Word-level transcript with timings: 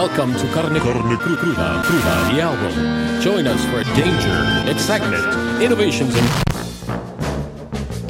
Welcome 0.00 0.32
to 0.32 0.46
Carne, 0.54 0.80
Carne 0.80 1.14
Cru- 1.18 1.36
Cruda, 1.36 1.82
Cruda, 1.84 2.32
the 2.32 2.40
album. 2.40 3.20
Join 3.20 3.46
us 3.46 3.62
for 3.66 3.82
danger, 3.94 4.64
excitement, 4.66 5.22
innovations, 5.60 6.16
and 6.16 6.26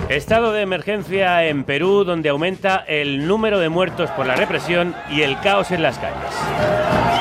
Estado 0.08 0.52
de 0.52 0.62
emergencia 0.62 1.44
en 1.48 1.64
Perú, 1.64 2.04
donde 2.04 2.28
aumenta 2.28 2.76
el 2.86 3.26
número 3.26 3.58
de 3.58 3.70
muertos 3.70 4.08
por 4.10 4.24
la 4.26 4.36
represión 4.36 4.94
y 5.10 5.22
el 5.22 5.40
caos 5.40 5.72
en 5.72 5.82
las 5.82 5.98
calles. 5.98 7.19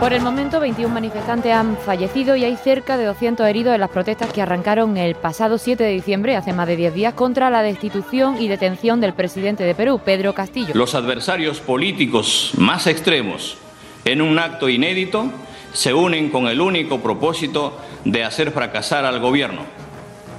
Por 0.00 0.12
el 0.12 0.22
momento, 0.22 0.58
21 0.60 0.92
manifestantes 0.92 1.52
han 1.52 1.76
fallecido 1.78 2.34
y 2.34 2.44
hay 2.44 2.56
cerca 2.56 2.96
de 2.96 3.04
200 3.04 3.46
heridos 3.46 3.74
en 3.74 3.80
las 3.80 3.90
protestas 3.90 4.32
que 4.32 4.42
arrancaron 4.42 4.96
el 4.96 5.14
pasado 5.14 5.56
7 5.56 5.82
de 5.82 5.90
diciembre, 5.90 6.36
hace 6.36 6.52
más 6.52 6.66
de 6.66 6.76
10 6.76 6.94
días, 6.94 7.14
contra 7.14 7.48
la 7.48 7.62
destitución 7.62 8.40
y 8.40 8.48
detención 8.48 9.00
del 9.00 9.14
presidente 9.14 9.62
de 9.62 9.74
Perú, 9.74 10.00
Pedro 10.04 10.34
Castillo. 10.34 10.74
Los 10.74 10.94
adversarios 10.94 11.60
políticos 11.60 12.52
más 12.58 12.86
extremos, 12.86 13.56
en 14.04 14.20
un 14.20 14.38
acto 14.38 14.68
inédito, 14.68 15.30
se 15.72 15.94
unen 15.94 16.28
con 16.28 16.48
el 16.48 16.60
único 16.60 17.00
propósito 17.00 17.78
de 18.04 18.24
hacer 18.24 18.50
fracasar 18.50 19.04
al 19.04 19.20
gobierno. 19.20 19.62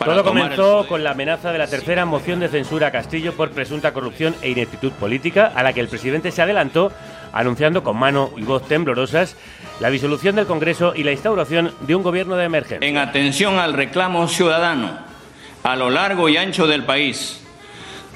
Todo 0.04 0.24
comenzó 0.24 0.86
con 0.88 1.04
la 1.04 1.12
amenaza 1.12 1.52
de 1.52 1.58
la 1.58 1.68
tercera 1.68 2.06
moción 2.06 2.40
de 2.40 2.50
censura 2.50 2.88
a 2.88 2.92
Castillo 2.92 3.34
por 3.34 3.52
presunta 3.52 3.94
corrupción 3.94 4.36
e 4.42 4.50
ineptitud 4.50 4.92
política, 4.92 5.52
a 5.56 5.64
la 5.64 5.72
que 5.74 5.80
el 5.80 5.88
presidente 5.88 6.32
se 6.32 6.42
adelantó 6.42 6.92
anunciando 7.36 7.84
con 7.84 7.98
mano 7.98 8.32
y 8.38 8.44
voz 8.44 8.66
temblorosas 8.66 9.36
la 9.82 9.90
disolución 9.90 10.38
del 10.38 10.48
Congreso 10.48 10.94
y 10.96 11.04
la 11.04 11.12
instauración 11.12 11.74
de 11.82 11.94
un 11.94 12.02
gobierno 12.02 12.38
de 12.38 12.46
emergencia. 12.46 12.88
En 12.88 12.98
atención 12.98 13.60
al 13.60 13.74
reclamo 13.74 14.28
ciudadano, 14.30 14.98
a 15.62 15.76
lo 15.76 15.90
largo 15.90 16.30
y 16.30 16.38
ancho 16.38 16.66
del 16.66 16.86
país, 16.86 17.46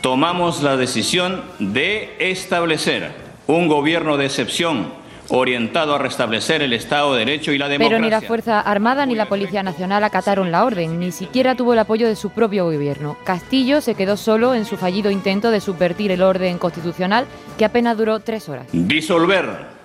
tomamos 0.02 0.64
la 0.64 0.78
decisión 0.78 1.44
de 1.60 2.16
establecer 2.20 3.12
un 3.46 3.68
gobierno 3.68 4.16
de 4.16 4.26
excepción 4.26 4.94
orientado 5.30 5.96
a 5.96 5.98
restablecer 5.98 6.62
el 6.62 6.74
Estado 6.74 7.14
de 7.14 7.20
Derecho 7.20 7.52
y 7.52 7.58
la 7.58 7.68
democracia. 7.68 7.98
Pero 7.98 8.04
ni 8.04 8.10
la 8.10 8.22
Fuerza 8.22 8.60
Armada 8.60 9.06
ni 9.06 9.16
la 9.16 9.28
Policía 9.28 9.64
Nacional 9.64 10.04
acataron 10.04 10.52
la 10.52 10.66
orden, 10.66 11.00
ni 11.00 11.12
siquiera 11.12 11.56
tuvo 11.56 11.74
el 11.74 11.80
apoyo 11.80 12.08
de 12.08 12.16
su 12.16 12.32
propio 12.32 12.66
gobierno. 12.66 13.18
Castillo 13.24 13.82
se 13.82 13.96
quedó 13.96 14.18
solo 14.18 14.56
en 14.56 14.66
su 14.66 14.78
fallido 14.78 15.12
intento 15.12 15.52
de 15.52 15.62
subvertir 15.62 16.12
el 16.12 16.22
orden 16.22 16.58
constitucional, 16.58 17.26
que 17.58 17.66
apenas 17.66 17.98
duró 17.98 18.20
tres 18.20 18.50
horas. 18.50 18.68
Disolver 18.72 19.80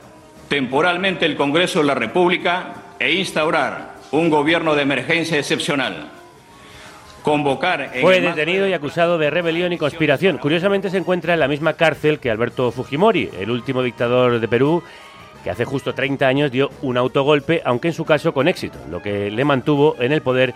temporalmente 0.48 1.27
el 1.27 1.37
Congreso 1.37 1.81
de 1.81 1.87
la 1.87 1.95
República 1.95 2.75
e 2.98 3.12
instaurar 3.12 3.95
un 4.12 4.31
gobierno 4.31 4.75
de 4.75 4.83
emergencia 4.83 5.39
excepcional. 5.39 6.11
Convocar 7.22 7.91
en 7.95 8.03
Fue 8.03 8.20
detenido 8.20 8.69
y 8.69 8.75
acusado 8.75 9.17
de 9.17 9.31
rebelión 9.31 9.72
y 9.72 9.78
conspiración. 9.78 10.37
Curiosamente 10.37 10.91
se 10.91 10.98
encuentra 10.98 11.33
en 11.33 11.41
la 11.41 11.48
misma 11.48 11.72
cárcel 11.72 12.19
que 12.19 12.31
Alberto 12.31 12.70
Fujimori, 12.70 13.31
el 13.41 13.50
último 13.50 13.83
dictador 13.83 14.41
de 14.41 14.47
Perú, 14.47 14.83
que 15.45 15.50
hace 15.50 15.64
justo 15.67 15.95
30 15.95 16.27
años 16.27 16.50
dio 16.50 16.70
un 16.83 16.97
autogolpe, 16.97 17.62
aunque 17.64 17.89
en 17.89 17.95
su 17.95 18.05
caso 18.05 18.33
con 18.33 18.48
éxito, 18.48 18.78
lo 18.91 19.03
que 19.03 19.31
le 19.31 19.45
mantuvo 19.45 19.95
en 20.00 20.11
el 20.11 20.23
poder 20.23 20.55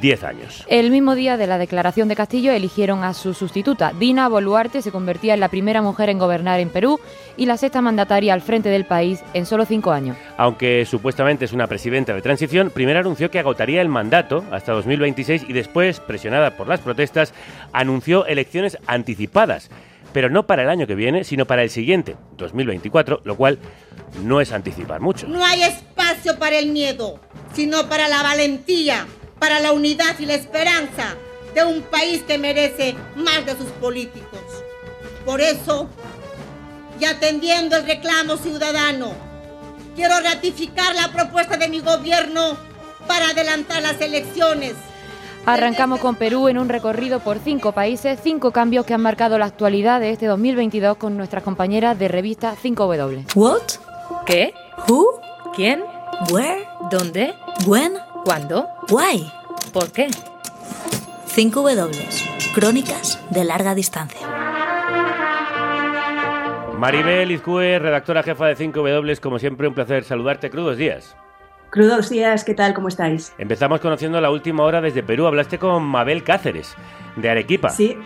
10 0.00 0.24
años. 0.24 0.64
El 0.68 0.92
mismo 0.92 1.16
día 1.16 1.36
de 1.36 1.48
la 1.48 1.58
declaración 1.58 2.06
de 2.06 2.14
Castillo 2.14 2.52
eligieron 2.52 3.02
a 3.02 3.14
su 3.14 3.34
sustituta. 3.34 3.92
Dina 3.98 4.28
Boluarte 4.28 4.80
se 4.80 4.92
convertía 4.92 5.34
en 5.34 5.40
la 5.40 5.48
primera 5.48 5.82
mujer 5.82 6.08
en 6.08 6.18
gobernar 6.18 6.60
en 6.60 6.70
Perú 6.70 7.00
y 7.36 7.46
la 7.46 7.56
sexta 7.56 7.82
mandataria 7.82 8.32
al 8.32 8.40
frente 8.40 8.68
del 8.68 8.84
país 8.84 9.24
en 9.34 9.44
solo 9.44 9.64
cinco 9.64 9.90
años. 9.90 10.16
Aunque 10.36 10.84
supuestamente 10.86 11.46
es 11.46 11.52
una 11.52 11.66
presidenta 11.66 12.14
de 12.14 12.22
transición, 12.22 12.70
primero 12.70 13.00
anunció 13.00 13.30
que 13.30 13.40
agotaría 13.40 13.82
el 13.82 13.88
mandato 13.88 14.44
hasta 14.52 14.72
2026 14.72 15.46
y 15.48 15.52
después, 15.52 15.98
presionada 15.98 16.56
por 16.56 16.68
las 16.68 16.80
protestas, 16.80 17.34
anunció 17.72 18.24
elecciones 18.26 18.78
anticipadas. 18.86 19.68
Pero 20.12 20.30
no 20.30 20.46
para 20.46 20.62
el 20.62 20.70
año 20.70 20.86
que 20.86 20.94
viene, 20.94 21.24
sino 21.24 21.44
para 21.44 21.62
el 21.62 21.70
siguiente, 21.70 22.16
2024, 22.38 23.20
lo 23.24 23.36
cual 23.36 23.58
no 24.22 24.40
es 24.40 24.52
anticipar 24.52 25.00
mucho. 25.00 25.26
No 25.28 25.44
hay 25.44 25.62
espacio 25.62 26.38
para 26.38 26.58
el 26.58 26.70
miedo, 26.70 27.20
sino 27.54 27.88
para 27.88 28.08
la 28.08 28.22
valentía, 28.22 29.06
para 29.38 29.60
la 29.60 29.72
unidad 29.72 30.18
y 30.18 30.26
la 30.26 30.34
esperanza 30.34 31.14
de 31.54 31.64
un 31.64 31.82
país 31.82 32.22
que 32.26 32.38
merece 32.38 32.94
más 33.16 33.44
de 33.46 33.52
sus 33.52 33.70
políticos. 33.80 34.40
Por 35.24 35.40
eso, 35.40 35.88
y 37.00 37.04
atendiendo 37.04 37.76
el 37.76 37.86
reclamo 37.86 38.36
ciudadano, 38.36 39.12
quiero 39.94 40.20
ratificar 40.20 40.94
la 40.94 41.12
propuesta 41.12 41.56
de 41.56 41.68
mi 41.68 41.80
gobierno 41.80 42.56
para 43.06 43.30
adelantar 43.30 43.82
las 43.82 44.00
elecciones. 44.00 44.74
Arrancamos 45.46 46.00
con 46.00 46.14
Perú 46.14 46.48
en 46.48 46.58
un 46.58 46.68
recorrido 46.68 47.20
por 47.20 47.38
cinco 47.38 47.72
países, 47.72 48.18
cinco 48.22 48.50
cambios 48.50 48.84
que 48.84 48.92
han 48.92 49.00
marcado 49.00 49.38
la 49.38 49.46
actualidad 49.46 49.98
de 49.98 50.10
este 50.10 50.26
2022 50.26 50.98
con 50.98 51.16
nuestras 51.16 51.42
compañeras 51.42 51.98
de 51.98 52.08
revista 52.08 52.54
5W. 52.62 53.34
What? 53.34 53.87
¿Qué? 54.28 54.52
Who? 54.86 55.22
¿Quién? 55.56 55.82
Where? 56.30 56.68
¿Dónde? 56.90 57.32
When? 57.66 57.94
¿Cuándo? 58.26 58.68
Why? 58.90 59.26
¿Por 59.72 59.90
qué? 59.90 60.08
5W. 61.34 62.52
Crónicas 62.54 63.18
de 63.30 63.44
larga 63.44 63.74
distancia. 63.74 64.20
Maribel 66.76 67.30
Izcue, 67.30 67.78
redactora 67.78 68.22
jefa 68.22 68.48
de 68.48 68.56
5W, 68.58 69.18
como 69.18 69.38
siempre 69.38 69.66
un 69.66 69.72
placer 69.72 70.04
saludarte. 70.04 70.50
Crudos 70.50 70.76
días. 70.76 71.16
Crudos 71.70 72.10
días, 72.10 72.44
¿qué 72.44 72.52
tal? 72.52 72.74
¿Cómo 72.74 72.88
estáis? 72.88 73.32
Empezamos 73.38 73.80
conociendo 73.80 74.20
la 74.20 74.30
última 74.30 74.62
hora 74.64 74.82
desde 74.82 75.02
Perú. 75.02 75.26
Hablaste 75.26 75.58
con 75.58 75.84
Mabel 75.84 76.22
Cáceres, 76.22 76.76
de 77.16 77.30
Arequipa. 77.30 77.70
Sí, 77.70 77.96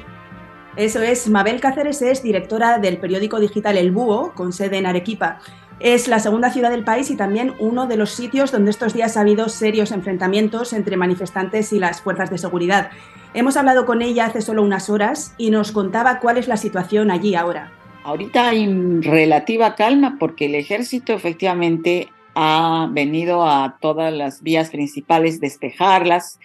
eso 0.77 1.03
es. 1.03 1.29
Mabel 1.29 1.61
Cáceres 1.61 2.01
es 2.01 2.23
directora 2.23 2.79
del 2.79 2.99
periódico 2.99 3.41
digital 3.41 3.77
El 3.77 3.91
Búho, 3.91 4.35
con 4.35 4.53
sede 4.53 4.79
en 4.79 4.87
Arequipa. 4.87 5.41
Es 5.83 6.07
la 6.07 6.21
segunda 6.21 6.51
ciudad 6.51 6.71
del 6.71 6.85
país 6.85 7.11
y 7.11 7.17
también 7.17 7.55
uno 7.59 7.89
de 7.89 7.97
los 7.97 8.11
sitios 8.11 8.53
donde 8.53 8.71
estos 8.71 8.95
días 8.95 9.17
ha 9.17 9.23
habido 9.23 9.49
serios 9.49 9.91
enfrentamientos 9.91 10.73
entre 10.73 10.97
manifestantes 10.97 11.73
y 11.73 11.81
las 11.81 12.01
fuerzas 12.01 12.31
de 12.31 12.39
seguridad. 12.39 12.93
Hemos 13.35 13.57
hablado 13.57 13.85
con 13.85 14.01
ella 14.01 14.27
hace 14.27 14.43
solo 14.43 14.63
unas 14.63 14.89
horas 14.89 15.35
y 15.39 15.51
nos 15.51 15.73
contaba 15.73 16.21
cuál 16.21 16.39
es 16.39 16.47
la 16.47 16.57
situación 16.57 17.11
allí 17.11 17.35
ahora. 17.35 17.73
Ahorita 18.05 18.51
hay 18.51 18.73
relativa 19.01 19.75
calma 19.75 20.19
porque 20.21 20.47
el 20.47 20.55
ejército 20.55 21.15
efectivamente 21.15 22.11
ha 22.37 22.89
venido 22.93 23.45
a 23.45 23.77
todas 23.81 24.13
las 24.13 24.41
vías 24.41 24.71
principales 24.71 25.41
despejarlas. 25.41 26.39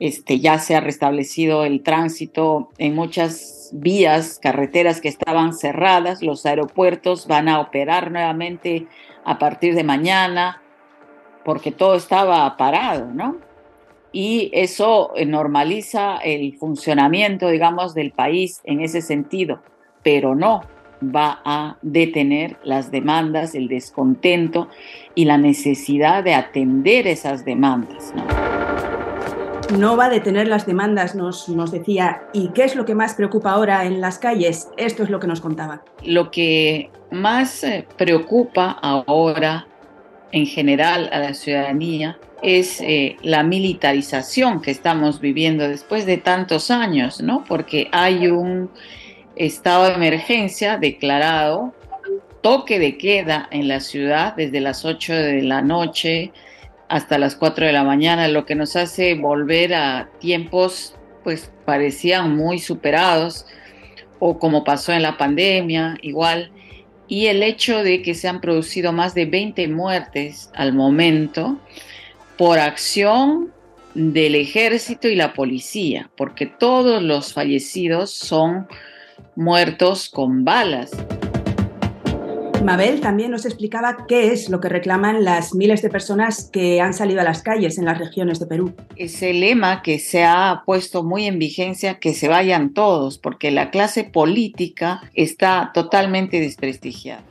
Este, 0.00 0.38
ya 0.38 0.58
se 0.58 0.76
ha 0.76 0.80
restablecido 0.80 1.64
el 1.64 1.82
tránsito 1.82 2.70
en 2.76 2.94
muchas 2.94 3.61
vías, 3.72 4.38
carreteras 4.40 5.00
que 5.00 5.08
estaban 5.08 5.54
cerradas. 5.54 6.22
Los 6.22 6.46
aeropuertos 6.46 7.26
van 7.26 7.48
a 7.48 7.60
operar 7.60 8.10
nuevamente 8.10 8.86
a 9.24 9.38
partir 9.38 9.74
de 9.74 9.84
mañana 9.84 10.62
porque 11.44 11.72
todo 11.72 11.96
estaba 11.96 12.56
parado, 12.56 13.06
¿no? 13.06 13.38
Y 14.12 14.50
eso 14.52 15.12
normaliza 15.26 16.18
el 16.18 16.56
funcionamiento, 16.58 17.48
digamos, 17.48 17.94
del 17.94 18.12
país 18.12 18.60
en 18.64 18.80
ese 18.82 19.00
sentido, 19.00 19.62
pero 20.02 20.34
no 20.34 20.62
va 21.02 21.40
a 21.44 21.78
detener 21.82 22.58
las 22.62 22.90
demandas, 22.90 23.54
el 23.54 23.68
descontento 23.68 24.68
y 25.14 25.24
la 25.24 25.38
necesidad 25.38 26.22
de 26.22 26.34
atender 26.34 27.06
esas 27.06 27.44
demandas. 27.44 28.12
¿no? 28.14 28.91
No 29.78 29.96
va 29.96 30.06
a 30.06 30.10
detener 30.10 30.48
las 30.48 30.66
demandas, 30.66 31.14
nos, 31.14 31.48
nos 31.48 31.72
decía. 31.72 32.22
¿Y 32.34 32.48
qué 32.48 32.64
es 32.64 32.76
lo 32.76 32.84
que 32.84 32.94
más 32.94 33.14
preocupa 33.14 33.52
ahora 33.52 33.86
en 33.86 34.00
las 34.00 34.18
calles? 34.18 34.68
Esto 34.76 35.02
es 35.02 35.10
lo 35.10 35.18
que 35.18 35.26
nos 35.26 35.40
contaba. 35.40 35.82
Lo 36.04 36.30
que 36.30 36.90
más 37.10 37.64
eh, 37.64 37.86
preocupa 37.96 38.70
ahora 38.82 39.66
en 40.30 40.46
general 40.46 41.08
a 41.12 41.18
la 41.20 41.34
ciudadanía 41.34 42.18
es 42.42 42.80
eh, 42.80 43.16
la 43.22 43.42
militarización 43.44 44.60
que 44.60 44.70
estamos 44.70 45.20
viviendo 45.20 45.66
después 45.68 46.04
de 46.04 46.18
tantos 46.18 46.70
años, 46.70 47.22
¿no? 47.22 47.44
Porque 47.44 47.88
hay 47.92 48.26
un 48.26 48.70
estado 49.36 49.86
de 49.86 49.94
emergencia 49.94 50.76
declarado, 50.76 51.72
toque 52.42 52.78
de 52.78 52.98
queda 52.98 53.48
en 53.50 53.68
la 53.68 53.80
ciudad 53.80 54.34
desde 54.36 54.60
las 54.60 54.84
8 54.84 55.14
de 55.14 55.42
la 55.42 55.62
noche 55.62 56.32
hasta 56.92 57.16
las 57.16 57.36
4 57.36 57.64
de 57.64 57.72
la 57.72 57.84
mañana, 57.84 58.28
lo 58.28 58.44
que 58.44 58.54
nos 58.54 58.76
hace 58.76 59.14
volver 59.14 59.72
a 59.72 60.10
tiempos 60.20 60.94
pues 61.24 61.50
parecían 61.64 62.36
muy 62.36 62.58
superados 62.58 63.46
o 64.18 64.38
como 64.38 64.62
pasó 64.62 64.92
en 64.92 65.00
la 65.00 65.16
pandemia, 65.16 65.96
igual. 66.02 66.52
y 67.08 67.26
el 67.26 67.42
hecho 67.42 67.82
de 67.82 68.02
que 68.02 68.12
se 68.12 68.28
han 68.28 68.42
producido 68.42 68.92
más 68.92 69.14
de 69.14 69.24
20 69.24 69.68
muertes 69.68 70.50
al 70.54 70.74
momento 70.74 71.58
por 72.36 72.58
acción 72.58 73.54
del 73.94 74.34
ejército 74.34 75.08
y 75.08 75.14
la 75.14 75.32
policía, 75.32 76.10
porque 76.14 76.44
todos 76.44 77.02
los 77.02 77.32
fallecidos 77.32 78.10
son 78.10 78.68
muertos 79.34 80.10
con 80.10 80.44
balas. 80.44 80.90
Mabel 82.62 83.00
también 83.00 83.30
nos 83.30 83.44
explicaba 83.44 84.06
qué 84.06 84.32
es 84.32 84.48
lo 84.48 84.60
que 84.60 84.68
reclaman 84.68 85.24
las 85.24 85.54
miles 85.54 85.82
de 85.82 85.90
personas 85.90 86.48
que 86.52 86.80
han 86.80 86.94
salido 86.94 87.20
a 87.20 87.24
las 87.24 87.42
calles 87.42 87.78
en 87.78 87.84
las 87.84 87.98
regiones 87.98 88.38
de 88.38 88.46
Perú. 88.46 88.74
Ese 88.96 89.32
lema 89.32 89.82
que 89.82 89.98
se 89.98 90.24
ha 90.24 90.62
puesto 90.64 91.02
muy 91.02 91.26
en 91.26 91.38
vigencia, 91.38 91.98
que 91.98 92.14
se 92.14 92.28
vayan 92.28 92.72
todos, 92.72 93.18
porque 93.18 93.50
la 93.50 93.70
clase 93.70 94.04
política 94.04 95.02
está 95.14 95.72
totalmente 95.74 96.40
desprestigiada. 96.40 97.22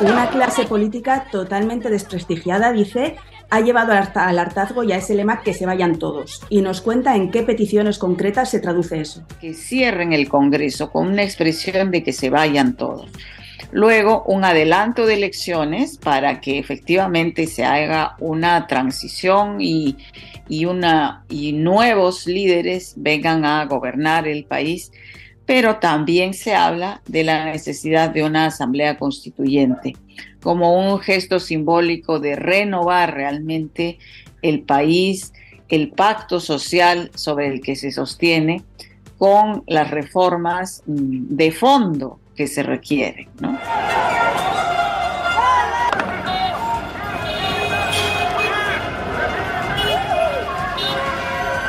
Una 0.00 0.28
clase 0.28 0.64
política 0.64 1.26
totalmente 1.30 1.88
desprestigiada, 1.88 2.72
dice, 2.72 3.16
ha 3.48 3.60
llevado 3.60 3.92
al 3.92 4.38
hartazgo 4.38 4.82
y 4.82 4.92
a 4.92 4.96
ese 4.96 5.14
lema 5.14 5.42
que 5.42 5.54
se 5.54 5.66
vayan 5.66 5.98
todos. 5.98 6.42
Y 6.48 6.62
nos 6.62 6.80
cuenta 6.80 7.16
en 7.16 7.30
qué 7.30 7.42
peticiones 7.42 7.98
concretas 7.98 8.50
se 8.50 8.60
traduce 8.60 9.00
eso. 9.00 9.22
Que 9.40 9.54
cierren 9.54 10.12
el 10.12 10.28
Congreso 10.28 10.90
con 10.90 11.08
una 11.08 11.22
expresión 11.22 11.90
de 11.90 12.02
que 12.02 12.12
se 12.12 12.28
vayan 12.28 12.74
todos. 12.76 13.08
Luego, 13.72 14.22
un 14.24 14.44
adelanto 14.44 15.06
de 15.06 15.14
elecciones 15.14 15.98
para 15.98 16.40
que 16.40 16.58
efectivamente 16.58 17.46
se 17.46 17.64
haga 17.64 18.16
una 18.20 18.66
transición 18.66 19.60
y, 19.60 19.96
una, 20.66 21.24
y 21.28 21.52
nuevos 21.52 22.26
líderes 22.26 22.94
vengan 22.96 23.44
a 23.44 23.64
gobernar 23.64 24.28
el 24.28 24.44
país. 24.44 24.92
Pero 25.46 25.76
también 25.76 26.34
se 26.34 26.54
habla 26.54 27.02
de 27.06 27.22
la 27.22 27.44
necesidad 27.44 28.10
de 28.10 28.24
una 28.24 28.46
asamblea 28.46 28.98
constituyente 28.98 29.94
como 30.42 30.78
un 30.78 31.00
gesto 31.00 31.40
simbólico 31.40 32.20
de 32.20 32.36
renovar 32.36 33.14
realmente 33.14 33.98
el 34.42 34.62
país, 34.62 35.32
el 35.68 35.90
pacto 35.90 36.38
social 36.38 37.10
sobre 37.16 37.48
el 37.48 37.60
que 37.60 37.74
se 37.74 37.90
sostiene 37.90 38.62
con 39.18 39.64
las 39.66 39.90
reformas 39.90 40.84
mm, 40.86 41.34
de 41.34 41.50
fondo 41.50 42.20
que 42.36 42.46
se 42.46 42.62
requieren. 42.62 43.28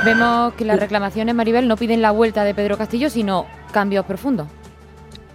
Vemos 0.06 0.54
que 0.54 0.64
las 0.64 0.80
reclamaciones, 0.80 1.36
Maribel, 1.36 1.68
no 1.68 1.76
piden 1.76 2.02
la 2.02 2.12
vuelta 2.12 2.44
de 2.44 2.54
Pedro 2.54 2.78
Castillo, 2.78 3.10
sino 3.10 3.46
cambios 3.72 4.06
profundos. 4.06 4.48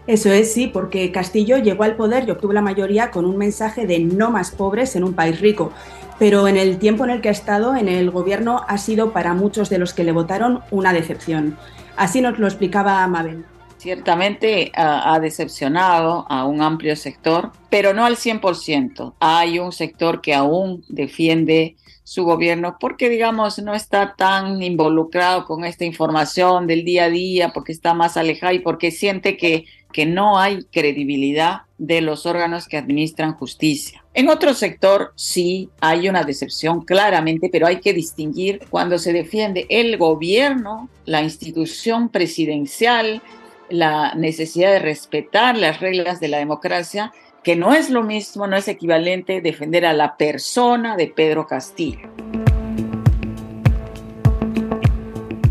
Eso 0.07 0.33
es, 0.33 0.53
sí, 0.53 0.67
porque 0.67 1.13
Castillo 1.13 1.59
llegó 1.59 1.85
al 1.85 1.95
poder 1.95 2.27
y 2.27 2.31
obtuvo 2.31 2.53
la 2.53 2.63
mayoría 2.63 3.11
con 3.11 3.25
un 3.25 3.37
mensaje 3.37 3.87
de 3.87 4.01
no 4.01 4.31
más 4.31 4.51
pobres 4.51 4.97
en 4.97 5.05
un 5.05 5.15
país 5.15 5.41
rico. 5.41 5.73
Pero 6.19 6.49
en 6.49 6.57
el 6.57 6.79
tiempo 6.79 7.05
en 7.05 7.11
el 7.11 7.21
que 7.21 7.29
ha 7.29 7.33
estado 7.33 7.77
en 7.77 7.89
el 7.89 8.11
gobierno 8.11 8.63
ha 8.67 8.79
sido 8.79 9.13
para 9.13 9.35
muchos 9.35 9.69
de 9.71 9.79
los 9.79 9.93
que 9.93 10.05
le 10.05 10.13
votaron 10.13 10.61
una 10.71 10.93
decepción. 10.93 11.57
Así 11.97 12.21
nos 12.21 12.39
lo 12.39 12.47
explicaba 12.47 13.07
Mabel. 13.07 13.45
Ciertamente 13.83 14.71
ha 14.77 15.19
decepcionado 15.19 16.25
a 16.29 16.47
un 16.47 16.63
amplio 16.63 16.95
sector, 16.95 17.51
pero 17.69 17.93
no 17.93 18.05
al 18.05 18.15
100%. 18.15 19.15
Hay 19.19 19.59
un 19.59 19.73
sector 19.73 20.21
que 20.21 20.35
aún 20.35 20.85
defiende 20.89 21.75
su 22.05 22.23
gobierno 22.23 22.77
porque, 22.79 23.09
digamos, 23.09 23.59
no 23.59 23.75
está 23.75 24.15
tan 24.17 24.63
involucrado 24.63 25.47
con 25.47 25.65
esta 25.65 25.85
información 25.85 26.69
del 26.69 26.85
día 26.85 27.07
a 27.07 27.11
día, 27.11 27.49
porque 27.49 27.73
está 27.73 27.93
más 27.93 28.17
alejado 28.17 28.55
y 28.55 28.61
porque 28.61 28.93
siente 28.93 29.37
que, 29.37 29.65
que 29.93 30.07
no 30.07 30.39
hay 30.39 30.63
credibilidad 30.71 31.63
de 31.77 32.03
los 32.03 32.25
órganos 32.25 32.69
que 32.69 32.77
administran 32.77 33.35
justicia. 33.35 34.05
En 34.15 34.29
otro 34.29 34.55
sector 34.55 35.13
sí 35.17 35.71
hay 35.81 36.09
una 36.09 36.23
decepción 36.23 36.83
claramente, 36.85 37.49
pero 37.51 37.67
hay 37.67 37.81
que 37.81 37.93
distinguir 37.93 38.61
cuando 38.71 38.97
se 38.99 39.13
defiende 39.13 39.67
el 39.71 39.97
gobierno, 39.97 40.89
la 41.05 41.23
institución 41.23 42.11
presidencial, 42.11 43.23
la 43.73 44.15
necesidad 44.15 44.71
de 44.71 44.79
respetar 44.79 45.57
las 45.57 45.81
reglas 45.81 46.21
de 46.21 46.29
la 46.29 46.39
democracia 46.39 47.13
que 47.43 47.57
no 47.57 47.75
es 47.75 47.91
lo 47.91 48.03
mismo, 48.03 48.47
no 48.47 48.57
es 48.57 48.69
equivalente 48.69 49.41
defender 49.41 49.85
a 49.85 49.93
la 49.93 50.17
persona 50.17 50.97
de 50.97 51.09
Pedro 51.09 51.47
Castillo. 51.47 52.09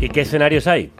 ¿Y 0.00 0.08
qué 0.08 0.22
escenarios 0.22 0.66
hay? 0.66 0.90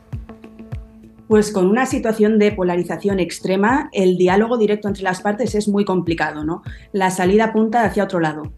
Pues 1.28 1.50
con 1.50 1.66
una 1.66 1.86
situación 1.86 2.38
de 2.38 2.52
polarización 2.52 3.20
extrema, 3.20 3.88
el 3.92 4.18
diálogo 4.18 4.58
directo 4.58 4.88
entre 4.88 5.04
las 5.04 5.22
partes 5.22 5.54
es 5.54 5.66
muy 5.66 5.84
complicado, 5.84 6.44
¿no? 6.44 6.62
La 6.92 7.10
salida 7.10 7.44
apunta 7.44 7.84
hacia 7.84 8.04
otro 8.04 8.20
lado 8.20 8.52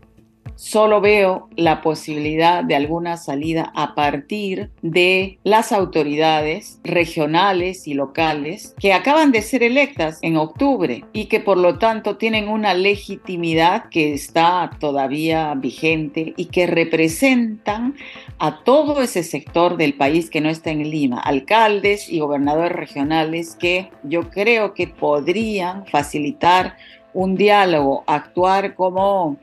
solo 0.57 1.01
veo 1.01 1.49
la 1.57 1.83
posibilidad 1.83 2.65
de 2.65 2.77
alguna 2.77 3.17
salida 3.17 3.73
a 3.75 3.95
partir 3.95 4.71
de 4.83 5.39
las 5.45 5.73
autoridades 5.73 6.81
regionales 6.85 7.87
y 7.87 7.95
locales 7.95 8.75
que 8.79 8.93
acaban 8.93 9.33
de 9.33 9.43
ser 9.43 9.63
electas 9.63 10.19
en 10.23 10.37
octubre 10.37 11.05
y 11.13 11.27
que 11.27 11.41
por 11.41 11.57
lo 11.57 11.79
tanto 11.79 12.17
tienen 12.17 12.49
una 12.49 12.75
legitimidad 12.75 13.89
que 13.89 14.15
está 14.15 14.71
todavía 14.79 15.55
vigente 15.55 16.35
y 16.37 16.47
que 16.47 16.67
representan 16.67 17.97
a 18.39 18.63
todo 18.65 19.03
ese 19.03 19.23
sector 19.23 19.77
del 19.77 19.95
país 19.95 20.31
que 20.31 20.41
no 20.41 20.49
está 20.49 20.71
en 20.71 20.91
Lima, 20.91 21.21
alcaldes 21.21 22.09
y 22.09 22.21
gobernadores 22.21 22.73
regionales 22.73 23.57
que 23.57 23.91
yo 24.03 24.31
creo 24.31 24.75
que 24.75 24.87
podrían 24.87 25.87
facilitar 25.87 26.77
un 27.15 27.37
diálogo, 27.37 28.05
actuar 28.07 28.75
como 28.75 29.39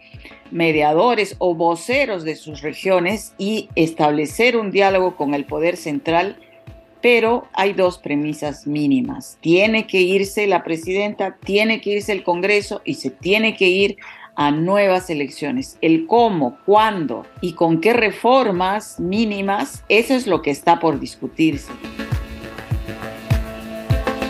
mediadores 0.51 1.35
o 1.39 1.56
voceros 1.56 2.23
de 2.23 2.35
sus 2.35 2.62
regiones 2.62 3.33
y 3.38 3.69
establecer 3.75 4.57
un 4.57 4.71
diálogo 4.71 5.15
con 5.15 5.33
el 5.33 5.45
poder 5.45 5.77
central, 5.77 6.38
pero 7.01 7.47
hay 7.53 7.73
dos 7.73 7.97
premisas 7.97 8.68
mínimas. 8.68 9.38
Tiene 9.41 9.88
que 9.88 10.01
irse 10.01 10.45
la 10.45 10.63
presidenta, 10.63 11.38
tiene 11.44 11.81
que 11.81 11.91
irse 11.91 12.12
el 12.12 12.23
Congreso 12.23 12.81
y 12.85 12.95
se 12.95 13.09
tiene 13.09 13.56
que 13.56 13.69
ir 13.69 13.97
a 14.35 14.51
nuevas 14.51 15.09
elecciones. 15.09 15.77
El 15.81 16.06
cómo, 16.06 16.57
cuándo 16.65 17.25
y 17.41 17.53
con 17.53 17.81
qué 17.81 17.94
reformas 17.94 19.00
mínimas, 19.00 19.83
eso 19.89 20.13
es 20.13 20.27
lo 20.27 20.41
que 20.41 20.51
está 20.51 20.79
por 20.79 21.00
discutirse. 21.00 21.71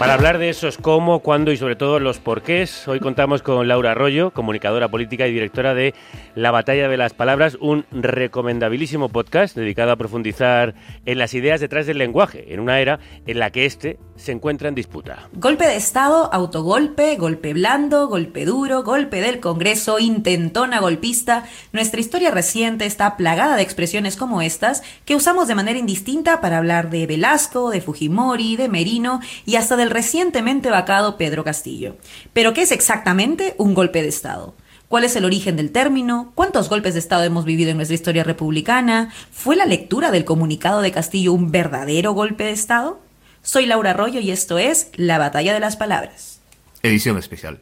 Para 0.02 0.16
hablar 0.16 0.40
de 0.40 0.50
esos 0.50 0.80
cómo, 0.80 1.20
cuándo 1.20 1.52
y 1.52 1.58
sobre 1.58 1.76
todo 1.76 2.00
los 2.00 2.18
porqués, 2.18 2.88
hoy 2.88 3.00
contamos 3.00 3.44
con 3.44 3.68
Laura 3.68 3.92
Arroyo, 3.92 4.32
comunicadora 4.32 4.90
política 4.90 5.28
y 5.28 5.32
directora 5.32 5.76
de 5.76 5.94
La 6.34 6.50
Batalla 6.50 6.90
de 6.90 6.98
las 6.98 7.14
Palabras, 7.14 7.56
un 7.62 7.86
recomendabilísimo 7.92 9.10
podcast 9.10 9.56
dedicado 9.56 9.92
a 9.92 9.98
profundizar 9.98 10.74
en 11.06 11.20
las 11.20 11.36
ideas 11.36 11.62
detrás 11.62 11.86
del 11.86 12.00
lenguaje, 12.00 12.52
en 12.52 12.62
una 12.62 12.80
era 12.80 13.00
en 13.28 13.38
la 13.38 13.52
que 13.52 13.68
éste 13.68 14.00
se 14.16 14.32
encuentra 14.32 14.70
en 14.70 14.76
disputa. 14.76 15.30
Golpe 15.34 15.68
de 15.68 15.76
Estado, 15.76 16.34
autogolpe, 16.34 17.16
golpe 17.18 17.54
blando, 17.54 18.08
golpe 18.08 18.46
duro, 18.46 18.84
golpe 18.84 19.22
del 19.22 19.40
Congreso, 19.40 20.00
intentona 20.00 20.80
golpista. 20.80 21.46
Nuestra 21.74 22.00
historia 22.00 22.32
reciente 22.32 22.88
está 22.88 23.18
plagada 23.18 23.56
de 23.56 23.62
expresiones 23.62 24.16
como 24.16 24.42
estas 24.42 24.82
que 25.06 25.16
usamos 25.16 25.48
de 25.48 25.56
manera 25.56 25.78
indistinta 25.78 26.42
para 26.42 26.58
hablar 26.58 26.90
de 26.90 27.06
Velasco, 27.06 27.70
de 27.70 27.82
Fujimori, 27.82 28.56
de 28.56 28.68
Merino 28.68 29.20
y 29.46 29.58
hasta 29.58 29.76
del 29.76 29.91
recientemente 29.92 30.72
vacado 30.72 31.18
Pedro 31.18 31.44
Castillo. 31.44 31.98
Pero 32.34 32.54
¿qué 32.54 32.64
es 32.64 32.72
exactamente 32.72 33.54
un 33.58 33.74
golpe 33.74 34.02
de 34.02 34.08
Estado? 34.08 34.56
¿Cuál 34.88 35.04
es 35.04 35.16
el 35.16 35.26
origen 35.26 35.56
del 35.56 35.72
término? 35.72 36.32
¿Cuántos 36.34 36.68
golpes 36.68 36.94
de 36.94 37.00
Estado 37.00 37.24
hemos 37.24 37.46
vivido 37.46 37.70
en 37.70 37.78
nuestra 37.78 37.96
historia 37.96 38.24
republicana? 38.24 39.14
¿Fue 39.32 39.56
la 39.56 39.66
lectura 39.66 40.12
del 40.12 40.26
comunicado 40.26 40.82
de 40.82 40.92
Castillo 40.92 41.34
un 41.34 41.52
verdadero 41.52 42.14
golpe 42.14 42.46
de 42.46 42.52
Estado? 42.52 43.00
Soy 43.42 43.66
Laura 43.66 43.92
Arroyo 43.92 44.20
y 44.20 44.32
esto 44.32 44.58
es 44.58 44.92
La 44.96 45.18
Batalla 45.18 45.54
de 45.54 45.60
las 45.60 45.78
Palabras. 45.78 46.42
Edición 46.84 47.18
especial. 47.18 47.60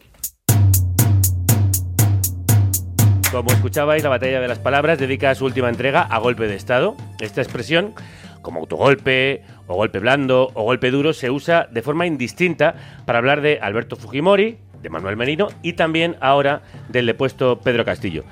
Como 3.32 3.52
escuchabais, 3.52 4.02
la 4.02 4.10
batalla 4.10 4.40
de 4.40 4.48
las 4.48 4.58
palabras 4.58 4.98
dedica 4.98 5.36
su 5.36 5.46
última 5.46 5.70
entrega 5.70 6.02
a 6.02 6.18
golpe 6.18 6.48
de 6.48 6.56
Estado. 6.56 6.98
Esta 7.20 7.42
expresión 7.42 7.94
como 8.42 8.62
autogolpe, 8.62 9.44
o 9.70 9.76
golpe 9.76 10.00
blando, 10.00 10.50
o 10.56 10.64
golpe 10.64 10.90
duro, 10.92 11.14
se 11.14 11.30
usa 11.30 11.68
de 11.72 11.82
forma 11.82 12.08
indistinta 12.08 12.76
para 13.06 13.20
hablar 13.20 13.42
de 13.42 13.60
Alberto 13.62 13.96
Fujimori, 13.96 14.58
de 14.82 14.90
Manuel 14.90 15.16
Merino 15.16 15.50
y 15.62 15.74
también 15.74 16.18
ahora 16.20 16.64
del 16.90 17.06
depuesto 17.06 17.60
Pedro 17.60 17.86
Castillo. 17.86 18.24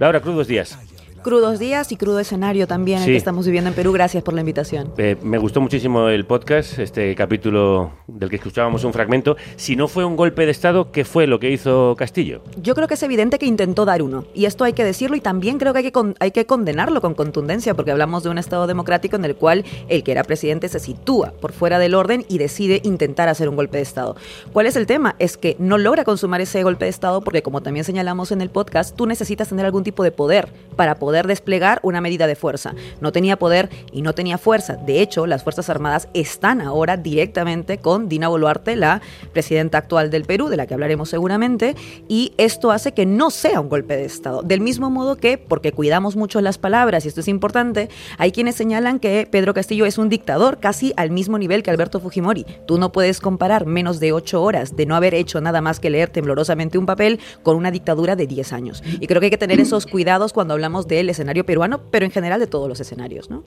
Laura 0.00 0.20
Cruz, 0.20 0.34
dos 0.34 0.48
días. 0.48 0.87
Crudos 1.22 1.58
días 1.58 1.90
y 1.92 1.96
crudo 1.96 2.20
escenario 2.20 2.66
también 2.66 2.98
el 3.00 3.04
Sí. 3.04 3.10
que 3.10 3.16
estamos 3.16 3.44
viviendo 3.44 3.68
en 3.68 3.74
Perú. 3.74 3.92
Gracias 3.92 4.22
por 4.22 4.34
la 4.34 4.40
invitación. 4.40 4.92
Eh, 4.98 5.16
me 5.22 5.36
gustó 5.36 5.60
muchísimo 5.60 6.08
el 6.08 6.24
podcast, 6.24 6.78
este 6.78 7.14
capítulo 7.16 7.90
del 8.06 8.30
que 8.30 8.36
escuchábamos 8.36 8.84
un 8.84 8.92
fragmento. 8.92 9.36
Si 9.56 9.74
no 9.76 9.88
fue 9.88 10.04
un 10.04 10.16
golpe 10.16 10.44
de 10.46 10.52
Estado, 10.52 10.92
¿qué 10.92 11.04
fue 11.04 11.26
lo 11.26 11.38
que 11.40 11.50
hizo 11.50 11.94
Castillo? 11.98 12.40
Yo 12.62 12.74
creo 12.74 12.86
que 12.88 12.94
es 12.94 13.02
evidente 13.02 13.38
que 13.38 13.46
intentó 13.46 13.84
dar 13.84 14.00
uno, 14.00 14.24
y 14.32 14.44
esto 14.44 14.64
hay 14.64 14.72
que 14.74 14.84
decirlo, 14.84 15.16
y 15.16 15.20
también 15.20 15.58
creo 15.58 15.72
que 15.72 15.78
hay 15.80 15.84
que, 15.84 15.92
con- 15.92 16.14
hay 16.20 16.30
que 16.30 16.46
condenarlo 16.46 17.00
con 17.00 17.14
contundencia, 17.14 17.74
porque 17.74 17.90
hablamos 17.90 18.22
de 18.22 18.30
un 18.30 18.38
Estado 18.38 18.66
democrático 18.66 19.16
en 19.16 19.24
el 19.24 19.34
cual 19.34 19.64
el 19.88 20.04
que 20.04 20.12
era 20.12 20.22
presidente 20.22 20.68
se 20.68 20.78
sitúa 20.78 21.32
por 21.40 21.52
fuera 21.52 21.78
del 21.78 21.94
orden 21.94 22.24
y 22.28 22.38
decide 22.38 22.80
intentar 22.84 23.28
hacer 23.28 23.48
un 23.48 23.56
golpe 23.56 23.78
de 23.78 23.82
Estado. 23.82 24.16
¿Cuál 24.52 24.66
es 24.66 24.76
el 24.76 24.86
tema? 24.86 25.16
Es 25.18 25.36
que 25.36 25.56
no 25.58 25.78
logra 25.78 26.04
consumar 26.04 26.40
ese 26.40 26.62
golpe 26.62 26.84
de 26.84 26.90
Estado 26.90 27.20
porque, 27.22 27.42
como 27.42 27.60
también 27.60 27.84
señalamos 27.84 28.30
en 28.30 28.40
el 28.40 28.50
podcast, 28.50 28.94
tú 28.96 29.06
necesitas 29.06 29.48
tener 29.48 29.66
algún 29.66 29.82
tipo 29.82 30.04
de 30.04 30.12
poder 30.12 30.48
para 30.76 30.94
poder 30.94 31.17
desplegar 31.26 31.80
una 31.82 32.00
medida 32.00 32.26
de 32.26 32.36
fuerza. 32.36 32.74
No 33.00 33.12
tenía 33.12 33.38
poder 33.38 33.68
y 33.92 34.02
no 34.02 34.14
tenía 34.14 34.38
fuerza. 34.38 34.76
De 34.76 35.00
hecho, 35.00 35.26
las 35.26 35.42
Fuerzas 35.42 35.70
Armadas 35.70 36.08
están 36.14 36.60
ahora 36.60 36.96
directamente 36.96 37.78
con 37.78 38.08
Dina 38.08 38.28
Boluarte, 38.28 38.76
la 38.76 39.00
presidenta 39.32 39.78
actual 39.78 40.10
del 40.10 40.24
Perú, 40.24 40.48
de 40.48 40.56
la 40.56 40.66
que 40.66 40.74
hablaremos 40.74 41.08
seguramente, 41.08 41.74
y 42.08 42.32
esto 42.36 42.70
hace 42.70 42.92
que 42.92 43.06
no 43.06 43.30
sea 43.30 43.60
un 43.60 43.68
golpe 43.68 43.96
de 43.96 44.04
Estado. 44.04 44.42
Del 44.42 44.60
mismo 44.60 44.90
modo 44.90 45.16
que, 45.16 45.38
porque 45.38 45.72
cuidamos 45.72 46.16
mucho 46.16 46.40
las 46.40 46.58
palabras, 46.58 47.04
y 47.04 47.08
esto 47.08 47.20
es 47.20 47.28
importante, 47.28 47.88
hay 48.18 48.32
quienes 48.32 48.54
señalan 48.54 48.98
que 48.98 49.26
Pedro 49.30 49.54
Castillo 49.54 49.86
es 49.86 49.98
un 49.98 50.08
dictador 50.08 50.58
casi 50.58 50.92
al 50.96 51.10
mismo 51.10 51.38
nivel 51.38 51.62
que 51.62 51.70
Alberto 51.70 52.00
Fujimori. 52.00 52.46
Tú 52.66 52.78
no 52.78 52.92
puedes 52.92 53.20
comparar 53.20 53.66
menos 53.66 54.00
de 54.00 54.12
ocho 54.12 54.42
horas 54.42 54.76
de 54.76 54.86
no 54.86 54.96
haber 54.96 55.14
hecho 55.14 55.40
nada 55.40 55.60
más 55.60 55.80
que 55.80 55.90
leer 55.90 56.10
temblorosamente 56.10 56.78
un 56.78 56.86
papel 56.86 57.20
con 57.42 57.56
una 57.56 57.70
dictadura 57.70 58.16
de 58.16 58.26
10 58.26 58.52
años. 58.52 58.82
Y 59.00 59.06
creo 59.06 59.20
que 59.20 59.26
hay 59.26 59.30
que 59.30 59.38
tener 59.38 59.60
esos 59.60 59.86
cuidados 59.86 60.32
cuando 60.32 60.54
hablamos 60.54 60.88
del 60.98 61.10
escenario 61.10 61.44
peruano, 61.44 61.80
pero 61.90 62.04
en 62.04 62.10
general 62.10 62.40
de 62.40 62.46
todos 62.46 62.68
los 62.68 62.80
escenarios, 62.80 63.30
¿no? 63.30 63.44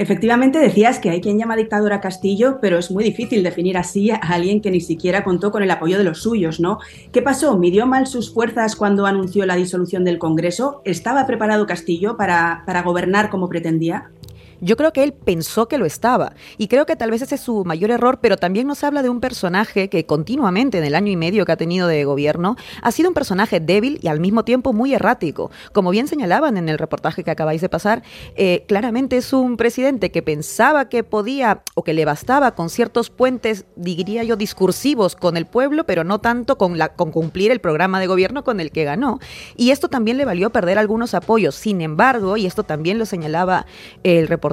Efectivamente, 0.00 0.60
decías 0.60 1.00
que 1.00 1.10
hay 1.10 1.20
quien 1.20 1.38
llama 1.40 1.56
dictador 1.56 1.92
a 1.92 2.00
Castillo, 2.00 2.58
pero 2.62 2.78
es 2.78 2.88
muy 2.92 3.02
difícil 3.02 3.42
definir 3.42 3.76
así 3.76 4.12
a 4.12 4.16
alguien 4.16 4.60
que 4.60 4.70
ni 4.70 4.80
siquiera 4.80 5.24
contó 5.24 5.50
con 5.50 5.64
el 5.64 5.70
apoyo 5.72 5.98
de 5.98 6.04
los 6.04 6.22
suyos, 6.22 6.60
¿no? 6.60 6.78
¿Qué 7.10 7.20
pasó? 7.20 7.58
¿Midió 7.58 7.84
mal 7.84 8.06
sus 8.06 8.32
fuerzas 8.32 8.76
cuando 8.76 9.06
anunció 9.06 9.44
la 9.44 9.56
disolución 9.56 10.04
del 10.04 10.20
Congreso? 10.20 10.82
¿Estaba 10.84 11.26
preparado 11.26 11.66
Castillo 11.66 12.16
para, 12.16 12.62
para 12.64 12.82
gobernar 12.82 13.28
como 13.28 13.48
pretendía? 13.48 14.12
Yo 14.60 14.76
creo 14.76 14.92
que 14.92 15.04
él 15.04 15.12
pensó 15.12 15.68
que 15.68 15.78
lo 15.78 15.86
estaba 15.86 16.34
y 16.56 16.68
creo 16.68 16.86
que 16.86 16.96
tal 16.96 17.10
vez 17.10 17.22
ese 17.22 17.36
es 17.36 17.40
su 17.40 17.64
mayor 17.64 17.90
error, 17.90 18.18
pero 18.20 18.36
también 18.36 18.66
nos 18.66 18.84
habla 18.84 19.02
de 19.02 19.08
un 19.08 19.20
personaje 19.20 19.88
que 19.88 20.06
continuamente 20.06 20.78
en 20.78 20.84
el 20.84 20.94
año 20.94 21.12
y 21.12 21.16
medio 21.16 21.44
que 21.44 21.52
ha 21.52 21.56
tenido 21.56 21.86
de 21.86 22.04
gobierno 22.04 22.56
ha 22.82 22.90
sido 22.90 23.08
un 23.08 23.14
personaje 23.14 23.60
débil 23.60 23.98
y 24.02 24.08
al 24.08 24.20
mismo 24.20 24.44
tiempo 24.44 24.72
muy 24.72 24.94
errático. 24.94 25.50
Como 25.72 25.90
bien 25.90 26.08
señalaban 26.08 26.56
en 26.56 26.68
el 26.68 26.78
reportaje 26.78 27.24
que 27.24 27.30
acabáis 27.30 27.60
de 27.60 27.68
pasar, 27.68 28.02
eh, 28.36 28.64
claramente 28.66 29.16
es 29.16 29.32
un 29.32 29.56
presidente 29.56 30.10
que 30.10 30.22
pensaba 30.22 30.88
que 30.88 31.04
podía 31.04 31.62
o 31.74 31.84
que 31.84 31.92
le 31.92 32.04
bastaba 32.04 32.54
con 32.54 32.70
ciertos 32.70 33.10
puentes, 33.10 33.64
diría 33.76 34.24
yo, 34.24 34.36
discursivos 34.36 35.16
con 35.16 35.36
el 35.36 35.46
pueblo, 35.46 35.84
pero 35.84 36.04
no 36.04 36.20
tanto 36.20 36.58
con, 36.58 36.78
la, 36.78 36.94
con 36.94 37.12
cumplir 37.12 37.50
el 37.50 37.60
programa 37.60 38.00
de 38.00 38.06
gobierno 38.06 38.44
con 38.44 38.60
el 38.60 38.70
que 38.70 38.84
ganó. 38.84 39.18
Y 39.56 39.70
esto 39.70 39.88
también 39.88 40.16
le 40.16 40.24
valió 40.24 40.50
perder 40.50 40.78
algunos 40.78 41.14
apoyos. 41.14 41.54
Sin 41.54 41.80
embargo, 41.80 42.36
y 42.36 42.46
esto 42.46 42.64
también 42.64 42.98
lo 42.98 43.06
señalaba 43.06 43.66
el 44.02 44.28
reportaje, 44.28 44.47